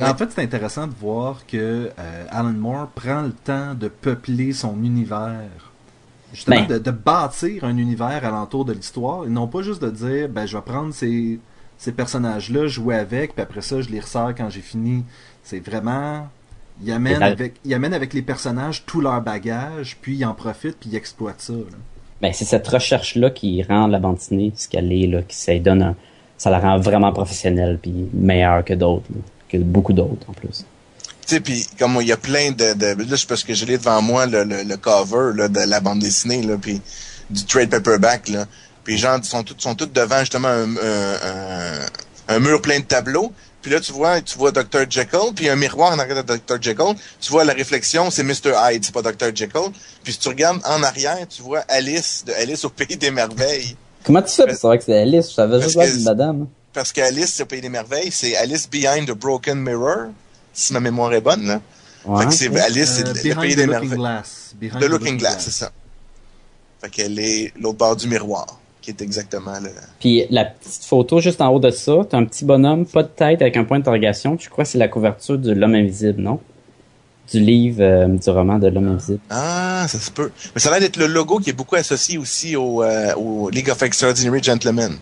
[0.00, 4.52] En fait, c'est intéressant de voir que euh, Alan Moore prend le temps de peupler
[4.52, 5.72] son univers.
[6.32, 6.66] Justement, Ben.
[6.66, 10.46] de, de bâtir un univers alentour de l'histoire, et non pas juste de dire, ben,
[10.46, 11.38] je vais prendre ces,
[11.78, 15.04] ces personnages-là, jouer avec, puis après ça, je les ressors quand j'ai fini.
[15.44, 16.26] C'est vraiment...
[16.82, 20.76] Il amène, avec, il amène avec les personnages tout leur bagage, puis il en profite,
[20.80, 21.52] puis il exploite ça.
[21.52, 21.78] là.
[22.20, 25.56] Ben, c'est cette recherche-là qui rend la bande dessinée ce qu'elle est, là, qui ça
[25.60, 25.94] donne un,
[26.36, 29.20] ça la rend vraiment professionnelle, puis meilleure que d'autres, là,
[29.58, 30.64] que beaucoup d'autres, en plus.
[31.26, 33.64] Tu sais, puis comme il y a plein de, de là, c'est parce que je
[33.64, 36.80] l'ai devant moi le, le, le cover là, de la bande dessinée là, puis
[37.30, 38.46] du trade paperback là,
[38.84, 41.86] puis les gens sont tous sont tous devant justement un,
[42.28, 43.32] un, mur plein de tableaux.
[43.62, 44.84] Puis là, tu vois, tu vois Dr.
[44.90, 46.60] Jekyll, puis un miroir en arrière de Dr.
[46.60, 46.94] Jekyll.
[47.18, 48.52] Tu vois la réflexion, c'est Mr.
[48.62, 49.34] Hyde, c'est pas Dr.
[49.34, 49.70] Jekyll.
[50.02, 53.74] Puis si tu regardes en arrière, tu vois Alice de Alice au pays des merveilles.
[54.04, 55.30] Comment tu sais pour savoir que c'est Alice?
[55.30, 56.46] Je savais juste que- une madame.
[56.74, 60.08] Parce qu'Alice au pays des merveilles, c'est Alice behind the broken mirror,
[60.52, 61.60] si ma mémoire est bonne là.
[62.04, 62.22] Ouais.
[62.24, 63.98] Fait que c'est Alice, c'est Euh, le- pays the des Looking merveilles.
[63.98, 64.54] Glass.
[64.60, 65.70] The Looking Glass, c'est ça.
[66.82, 69.70] Fait qu'elle est l'autre bord du miroir, qui est exactement le...
[70.00, 73.08] Puis la petite photo juste en haut de ça, t'as un petit bonhomme, pas de
[73.08, 74.36] tête, avec un point d'interrogation.
[74.38, 76.40] Je crois que c'est la couverture de L'Homme Invisible, non?
[77.32, 79.20] Du livre, euh, du roman de L'Homme Invisible.
[79.30, 80.30] Ah, ça se peut.
[80.54, 83.48] Mais ça a l'air d'être le logo qui est beaucoup associé aussi au, euh, au
[83.48, 84.98] League of Extraordinary Gentlemen.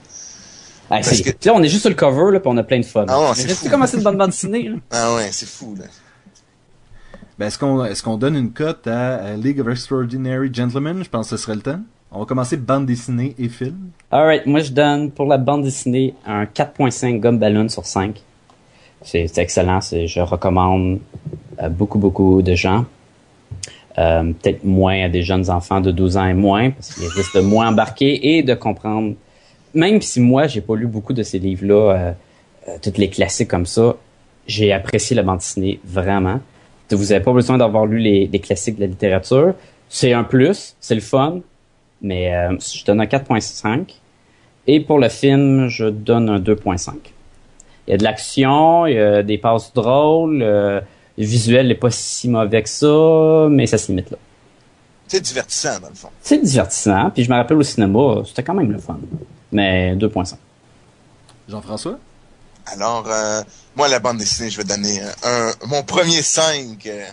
[0.90, 2.80] Ah, que- Puis là, on est juste sur le cover, là, puis on a plein
[2.80, 3.06] de fun.
[3.08, 4.76] Ah ouais, c'est comment c'est une bonne bande dessinée, là?
[4.90, 5.84] Ah ouais, c'est fou, là.
[7.38, 11.02] Ben, est-ce qu'on est-ce qu'on donne une cote à, à League of Extraordinary Gentlemen?
[11.02, 11.80] Je pense que ce serait le temps.
[12.10, 13.88] On va commencer bande dessinée et film.
[14.10, 18.20] Alright, moi je donne pour la bande dessinée un 4.5 gomme ballon sur 5.
[19.02, 21.00] C'est excellent, c'est- je recommande
[21.58, 22.84] à beaucoup, beaucoup de gens.
[23.98, 27.36] Euh, Peut-être moins à des jeunes enfants de 12 ans et moins, parce qu'ils risquent
[27.36, 29.14] de moins embarquer et de comprendre.
[29.74, 32.12] Même si moi, j'ai pas lu beaucoup de ces livres-là, euh,
[32.68, 33.96] euh, tous les classiques comme ça,
[34.46, 36.40] j'ai apprécié la bande dessinée vraiment.
[36.90, 39.54] Vous n'avez pas besoin d'avoir lu les, les classiques de la littérature.
[39.88, 41.40] C'est un plus, c'est le fun,
[42.02, 43.94] mais euh, je donne un 4.5.
[44.66, 46.94] Et pour le film, je donne un 2.5.
[47.86, 50.80] Il y a de l'action, il y a des passes drôles, euh,
[51.18, 54.18] le visuel n'est pas si mauvais que ça, mais ça se limite là.
[55.08, 56.08] C'est divertissant, dans le fond.
[56.22, 58.98] C'est divertissant, puis je me rappelle au cinéma, c'était quand même le fun.
[59.52, 60.34] Mais 2.5.
[61.48, 61.98] Jean-François?
[62.66, 63.42] Alors, euh,
[63.76, 66.86] moi, la bande dessinée, je vais donner un, un- mon premier 5.
[66.86, 67.04] euh,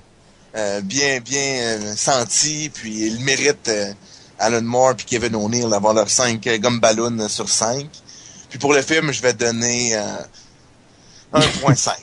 [0.56, 3.92] euh, bien, bien euh, senti, puis il mérite euh,
[4.40, 7.88] Alan Moore puis Kevin O'Neill d'avoir leurs 5 gomme ballon sur 5.
[8.50, 10.02] Puis pour le film, je vais donner euh,
[11.34, 11.92] 1.5.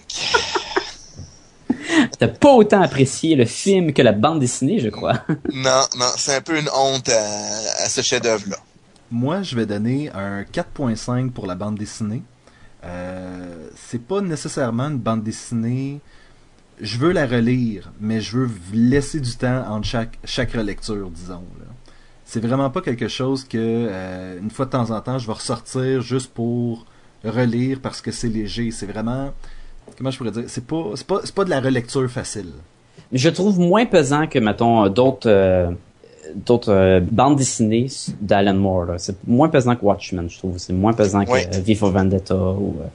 [2.19, 5.15] T'as pas autant apprécié le film que la bande dessinée, je crois.
[5.53, 8.57] non, non, c'est un peu une honte à, à ce chef-d'œuvre-là.
[9.11, 12.23] Moi, je vais donner un 4.5 pour la bande dessinée.
[12.85, 16.01] Euh, c'est pas nécessairement une bande dessinée.
[16.81, 21.45] Je veux la relire, mais je veux laisser du temps entre chaque, chaque relecture, disons.
[22.25, 25.33] C'est vraiment pas quelque chose que, euh, une fois de temps en temps, je vais
[25.33, 26.85] ressortir juste pour
[27.25, 28.73] relire parce que c'est léger.
[28.73, 29.33] C'est vraiment.
[29.97, 30.45] Comment je pourrais dire?
[30.49, 32.51] C'est pas, pas, pas de la relecture facile.
[33.13, 35.71] Je trouve moins pesant que, mettons, d'autres euh,
[36.35, 37.87] d'autres euh, bandes dessinées
[38.21, 38.85] d'Alan Moore.
[38.87, 38.95] là.
[38.99, 40.59] C'est moins pesant que Watchmen, je trouve.
[40.59, 41.41] C'est moins pesant que Oui.
[41.55, 42.35] euh, V for Vendetta.
[42.35, 42.87] Ou, euh,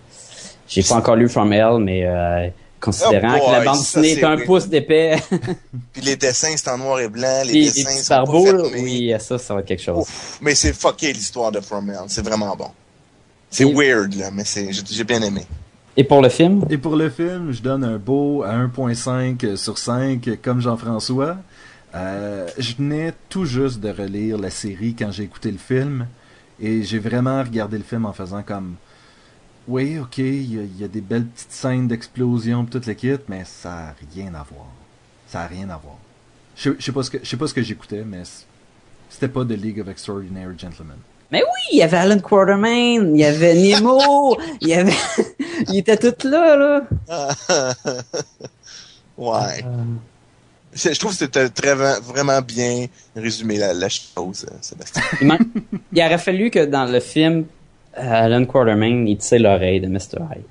[0.67, 2.47] J'ai pas encore lu From Hell, mais euh,
[2.79, 4.45] considérant Oh que la bande dessinée c'est est un vrai.
[4.45, 5.15] pouce d'épais,
[5.93, 7.41] Puis les dessins, c'est en noir et blanc.
[7.45, 8.81] Les et, et dessins sont pas fermés.
[8.81, 9.99] oui, ça, ça va être quelque chose.
[9.99, 11.97] Ouf, mais c'est fucké l'histoire de From Hell.
[12.07, 12.67] C'est vraiment bon.
[13.49, 15.41] C'est Et- weird, là, mais c'est, j'ai, j'ai bien aimé.
[15.97, 19.77] Et pour le film, Et pour le film, je donne un beau à 1.5 sur
[19.77, 21.35] 5 comme Jean-François.
[21.95, 26.07] Euh, je venais tout juste de relire la série quand j'ai écouté le film
[26.59, 28.75] et j'ai vraiment regardé le film en faisant comme
[29.67, 32.87] oui, ok, il y, a- il y a des belles petites scènes d'explosion pis toute
[32.87, 34.67] le kit, mais ça a rien à voir.
[35.27, 35.95] Ça a rien à voir.
[36.55, 38.23] Je sais- pas ce que je sais pas ce que j'écoutais, mais
[39.09, 40.97] c'était pas The League of Extraordinary Gentlemen.
[41.29, 44.93] mais oui, il y avait Alan Quartermain, il y avait Nemo, il y avait,
[45.67, 46.87] il était tout là, là.
[49.17, 49.57] ouais.
[49.57, 49.65] C'est-
[50.73, 55.01] Je trouve que c'était très, vraiment bien résumé la, la chose, euh, Sébastien.
[55.91, 57.45] Il, aurait fallu que dans le film,
[57.97, 60.19] euh, Alan Quartermain, il tire l'oreille de Mr.
[60.31, 60.43] Hyde.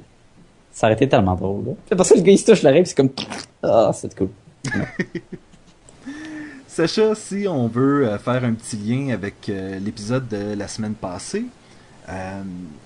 [0.72, 1.64] Ça aurait été tellement drôle.
[1.66, 1.72] Là.
[1.86, 3.10] Puis Après ça, le gars, il se touche l'oreille, puis c'est comme...
[3.62, 4.28] Ah, c'est cool.
[6.68, 10.94] Sacha, si on veut euh, faire un petit lien avec euh, l'épisode de la semaine
[10.94, 11.44] passée,
[12.08, 12.42] euh,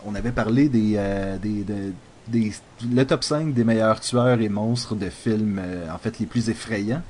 [0.07, 1.93] on avait parlé des, euh, des, de-
[2.28, 2.53] des-
[2.91, 6.49] le top 5 des meilleurs tueurs et monstres de films, euh, en fait les plus
[6.49, 7.03] effrayants.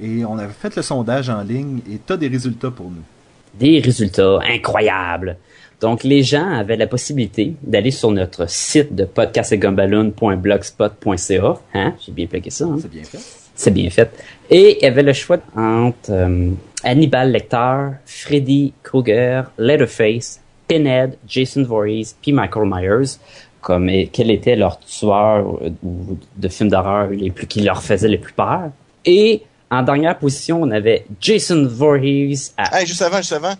[0.00, 3.02] Et on avait fait le sondage en ligne et t'as des résultats pour nous.
[3.58, 5.36] Des résultats incroyables.
[5.80, 11.60] Donc, les gens avaient la possibilité d'aller sur notre site de podcastgumballoon.blogspot.ca.
[11.74, 11.94] Hein?
[12.04, 12.64] J'ai bien plaqué ça.
[12.64, 12.76] Hein?
[12.80, 13.18] C'est bien fait.
[13.54, 14.10] C'est bien fait.
[14.50, 16.50] Et il y avait le choix entre euh,
[16.82, 23.18] Hannibal Lecter, Freddy Krueger, Leatherface, Pinhead, Jason Voorhees, puis Michael Myers,
[23.60, 25.70] comme et, quel était leur tueur euh,
[26.36, 28.70] de films d'horreur les plus qui leur faisait le plus peur.
[29.04, 29.42] Et
[29.74, 33.54] en dernière position, on avait Jason Voorhees à Hey, juste avant, juste avant.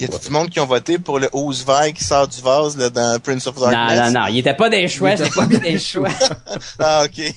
[0.00, 2.76] Y a tout le monde qui ont voté pour le Ouzvaille qui sort du vase
[2.78, 4.12] là, dans Prince of non, Darkness?
[4.12, 6.08] non, non, il était pas des choix, Il était c'était pas des choix.
[6.78, 7.34] Ah, ok.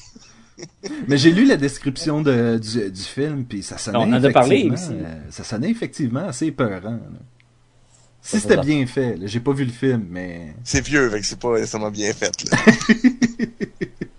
[1.10, 4.30] Mais j'ai lu la description de, du, du film, puis ça sonnait On en a
[4.30, 4.92] parlé aussi.
[4.94, 6.92] euh, ça sonnait effectivement assez peurant.
[6.92, 7.00] là.
[8.22, 11.92] Si c'était bien fait, j'ai pas vu le film, mais C'est vieux, c'est pas nécessairement
[11.92, 12.58] bien fait, là.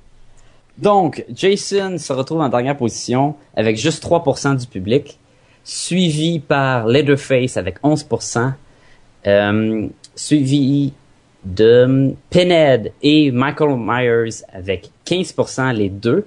[0.79, 5.19] Donc, Jason se retrouve en dernière position avec juste 3% du public,
[5.65, 8.53] suivi par Leatherface avec 11%,
[9.27, 10.93] euh, suivi
[11.45, 16.27] de Pinhead et Michael Myers avec 15% les deux,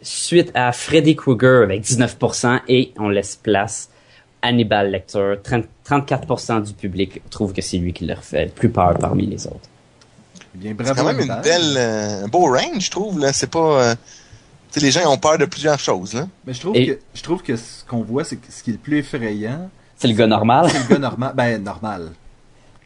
[0.00, 3.90] suite à Freddy Krueger avec 19% et on laisse place
[4.42, 8.68] Hannibal Lecter, 30 34% du public trouve que c'est lui qui leur fait le plus
[8.68, 9.68] peur parmi les autres.
[10.64, 13.32] Eh bien C'est quand même une belle, euh, un beau range, je trouve, là.
[13.32, 13.94] C'est pas, euh,
[14.72, 16.26] tu sais, les gens ont peur de plusieurs choses, là.
[16.46, 18.70] Mais je trouve Et- que je trouve que ce qu'on voit, c'est que ce qui
[18.70, 20.68] est le plus effrayant, C'est le gars normal.
[20.70, 21.32] c'est le gars normal.
[21.36, 22.12] Ben normal.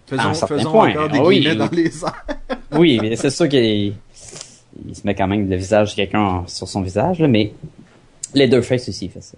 [0.06, 1.38] Faisons, faisons point, encore des ah oui.
[1.40, 2.24] guillemets dans les airs.
[2.72, 3.94] Oui, mais c'est sûr qu'il
[4.86, 7.52] il se met quand même le visage de quelqu'un sur son visage, là, mais
[8.34, 9.36] les deux faces aussi il fait ça.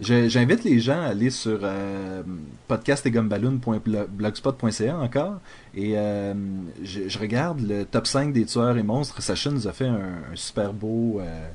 [0.00, 2.22] J'invite les gens à aller sur euh,
[2.68, 5.38] podcastetgumballoon.blogspot.ca encore
[5.74, 6.34] et euh,
[6.84, 9.20] je, je regarde le top 5 des tueurs et monstres.
[9.20, 11.48] Sacha nous a fait un, un super beau euh,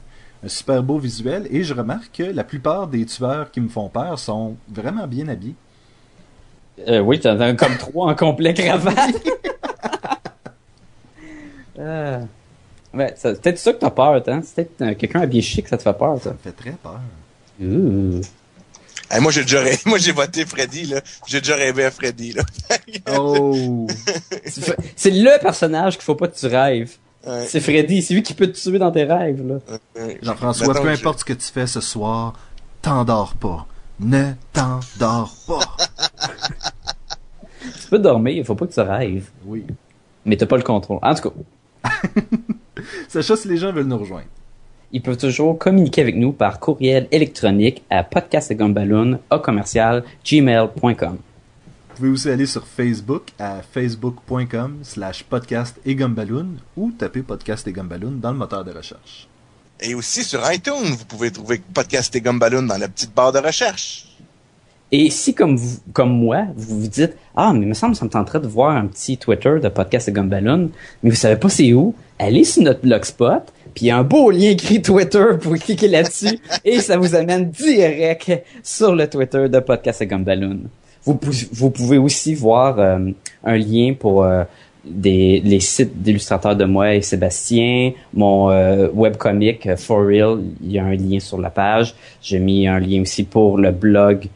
[0.44, 3.88] un super beau visuel et je remarque que la plupart des tueurs qui me font
[3.88, 5.56] peur sont vraiment bien habillés.
[6.88, 8.98] Euh, oui, t'en as comme trois en complet cravate.
[11.80, 12.20] Euh,
[12.94, 14.42] ouais, c'est peut-être ça que t'as peur, hein?
[14.44, 16.30] C'est peut-être quelqu'un habillé chic, ça te fait peur, Ça ça.
[16.34, 17.00] me fait très peur.
[19.12, 21.02] Hey, moi, j'ai déjà, rêvé- moi, j'ai voté Freddy, là.
[21.28, 22.44] J'ai déjà rêvé à Freddy, là.
[23.18, 23.88] Oh!
[24.96, 26.98] C'est le personnage qu'il faut pas que tu rêves.
[27.26, 27.46] Ouais.
[27.48, 29.56] C'est Freddy, c'est lui qui peut te tuer dans tes rêves, là.
[29.96, 30.20] Ouais.
[30.22, 32.34] Jean-François, Mettons peu importe ce que tu fais ce soir,
[32.82, 33.66] t'endors pas.
[34.00, 35.60] Ne t'endors pas.
[37.82, 39.30] Tu peux dormir, il faut pas que tu rêves.
[39.46, 39.64] Oui.
[40.26, 41.00] Mais t'as pas le contrôle.
[41.02, 41.90] En tout cas,
[43.08, 44.28] Sacha, si les gens veulent nous rejoindre.
[44.94, 51.18] Ils peuvent toujours communiquer avec nous par courriel électronique à podcastgumballoon au commercial gmail.com.
[51.90, 57.68] Vous pouvez aussi aller sur Facebook à facebook.com slash podcast et gumballoon ou taper podcast
[57.68, 59.28] et gumballoon dans le moteur de recherche.
[59.82, 63.40] Et aussi sur iTunes, vous pouvez trouver Podcast et Gumballoon dans la petite barre de
[63.40, 64.08] recherche.
[64.94, 68.00] Et si, comme vous, comme moi, vous vous dites, ah, mais il me semble que
[68.00, 70.70] ça me tenterait de voir un petit Twitter de podcast et Gumballoon,
[71.02, 73.42] mais vous savez pas c'est où, allez sur notre blogspot,
[73.74, 77.16] puis il y a un beau lien écrit Twitter pour cliquer là-dessus, et ça vous
[77.16, 78.32] amène direct
[78.64, 80.60] sur le Twitter de podcast et Gumballoon.
[81.06, 83.00] Vous, pou- vous pouvez aussi voir euh,
[83.44, 84.44] un lien pour euh,
[84.86, 90.80] des, les sites d'illustrateurs de moi et Sébastien, mon euh, webcomic For Real, il y
[90.80, 91.94] a un lien sur la page.
[92.22, 94.28] J'ai mis un lien aussi pour le blog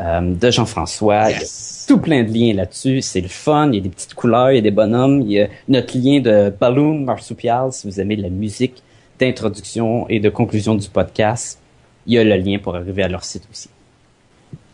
[0.00, 1.30] de Jean-François.
[1.30, 1.73] Yes.
[1.86, 3.00] Tout plein de liens là-dessus.
[3.02, 3.68] C'est le fun.
[3.70, 5.22] Il y a des petites couleurs, il y a des bonhommes.
[5.22, 8.82] Il y a notre lien de Balloon Marsupial si vous aimez la musique
[9.18, 11.58] d'introduction et de conclusion du podcast.
[12.06, 13.68] Il y a le lien pour arriver à leur site aussi.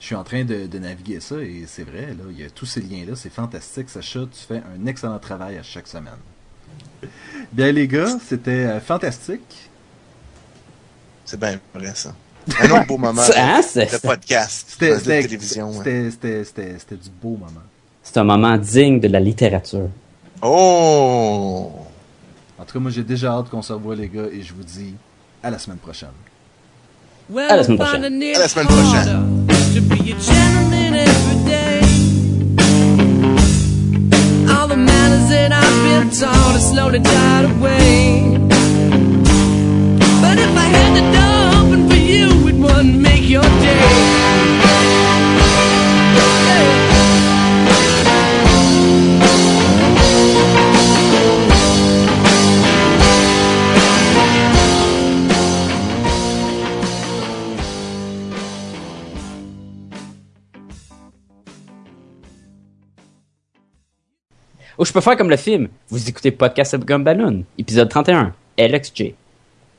[0.01, 2.49] Je suis en train de, de naviguer ça et c'est vrai, là, il y a
[2.51, 3.91] tous ces liens-là, c'est fantastique.
[3.91, 6.15] Sacha, tu fais un excellent travail à chaque semaine.
[7.53, 9.69] Bien les gars, c'était euh, fantastique.
[11.25, 12.15] C'est bien vrai, ça.
[12.61, 15.73] Un autre beau moment Ça, hein, c'est- de podcast, C'était de c'était- télévision.
[15.73, 17.63] c'était- c'était- c'était- c'était du beau moment.
[18.03, 19.89] C'est un moment digne de la littérature.
[20.43, 21.71] Oh!
[22.59, 24.63] En tout cas, moi j'ai déjà hâte qu'on se revoie les gars et je vous
[24.65, 24.95] dis
[25.43, 26.09] à la semaine prochaine.
[27.37, 28.05] À la semaine prochaine.
[28.05, 30.31] À la semaine prochaine.
[43.31, 43.79] Your day.
[64.77, 65.69] Ou je peux faire comme le film.
[65.91, 69.13] Vous écoutez Podcast of Gumballoon, épisode 31, LXJ.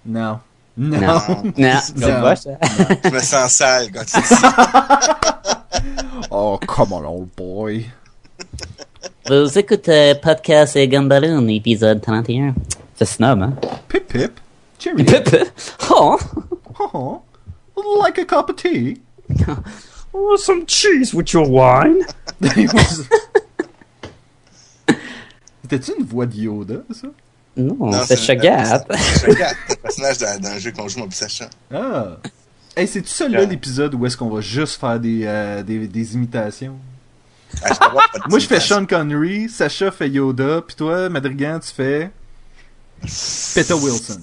[0.05, 0.39] Non.
[0.81, 0.99] Non.
[0.99, 1.19] Non,
[1.57, 2.33] non, c'est ça.
[3.03, 5.19] Je me sens sale quand tu dis ça.
[6.31, 7.85] Oh, come on, old boy.
[9.27, 12.55] Vous écoutez Podcast et Gumballoon, épisode 31.
[12.95, 13.53] C'est snob, hein?
[13.89, 14.39] Pip pip.
[14.79, 15.05] Cherry.
[15.91, 16.17] oh!
[16.79, 19.01] Oh, like a cup of tea.
[20.13, 20.35] oh!
[20.37, 22.01] Some cheese with your wine.
[25.61, 27.07] C'était-tu une voix de Yoda, ça?
[27.57, 28.85] Non, Non, c'est c'est- Chagat.
[28.97, 31.49] c'est Chagat, le personnage d'un d'un jeu qu'on joue, moi, pis Sacha.
[31.73, 32.17] Ah.
[32.77, 33.45] Hey, c'est-tu celui-là Ouais.
[33.47, 36.77] l'épisode où est-ce qu'on va juste faire des, euh, des, des imitations?
[37.61, 38.61] Ah, je Moi, je fais.
[38.61, 42.09] Sean Connery, Sacha fait Yoda, puis toi, Madrigan, tu fais
[43.53, 44.19] Peter Wilson.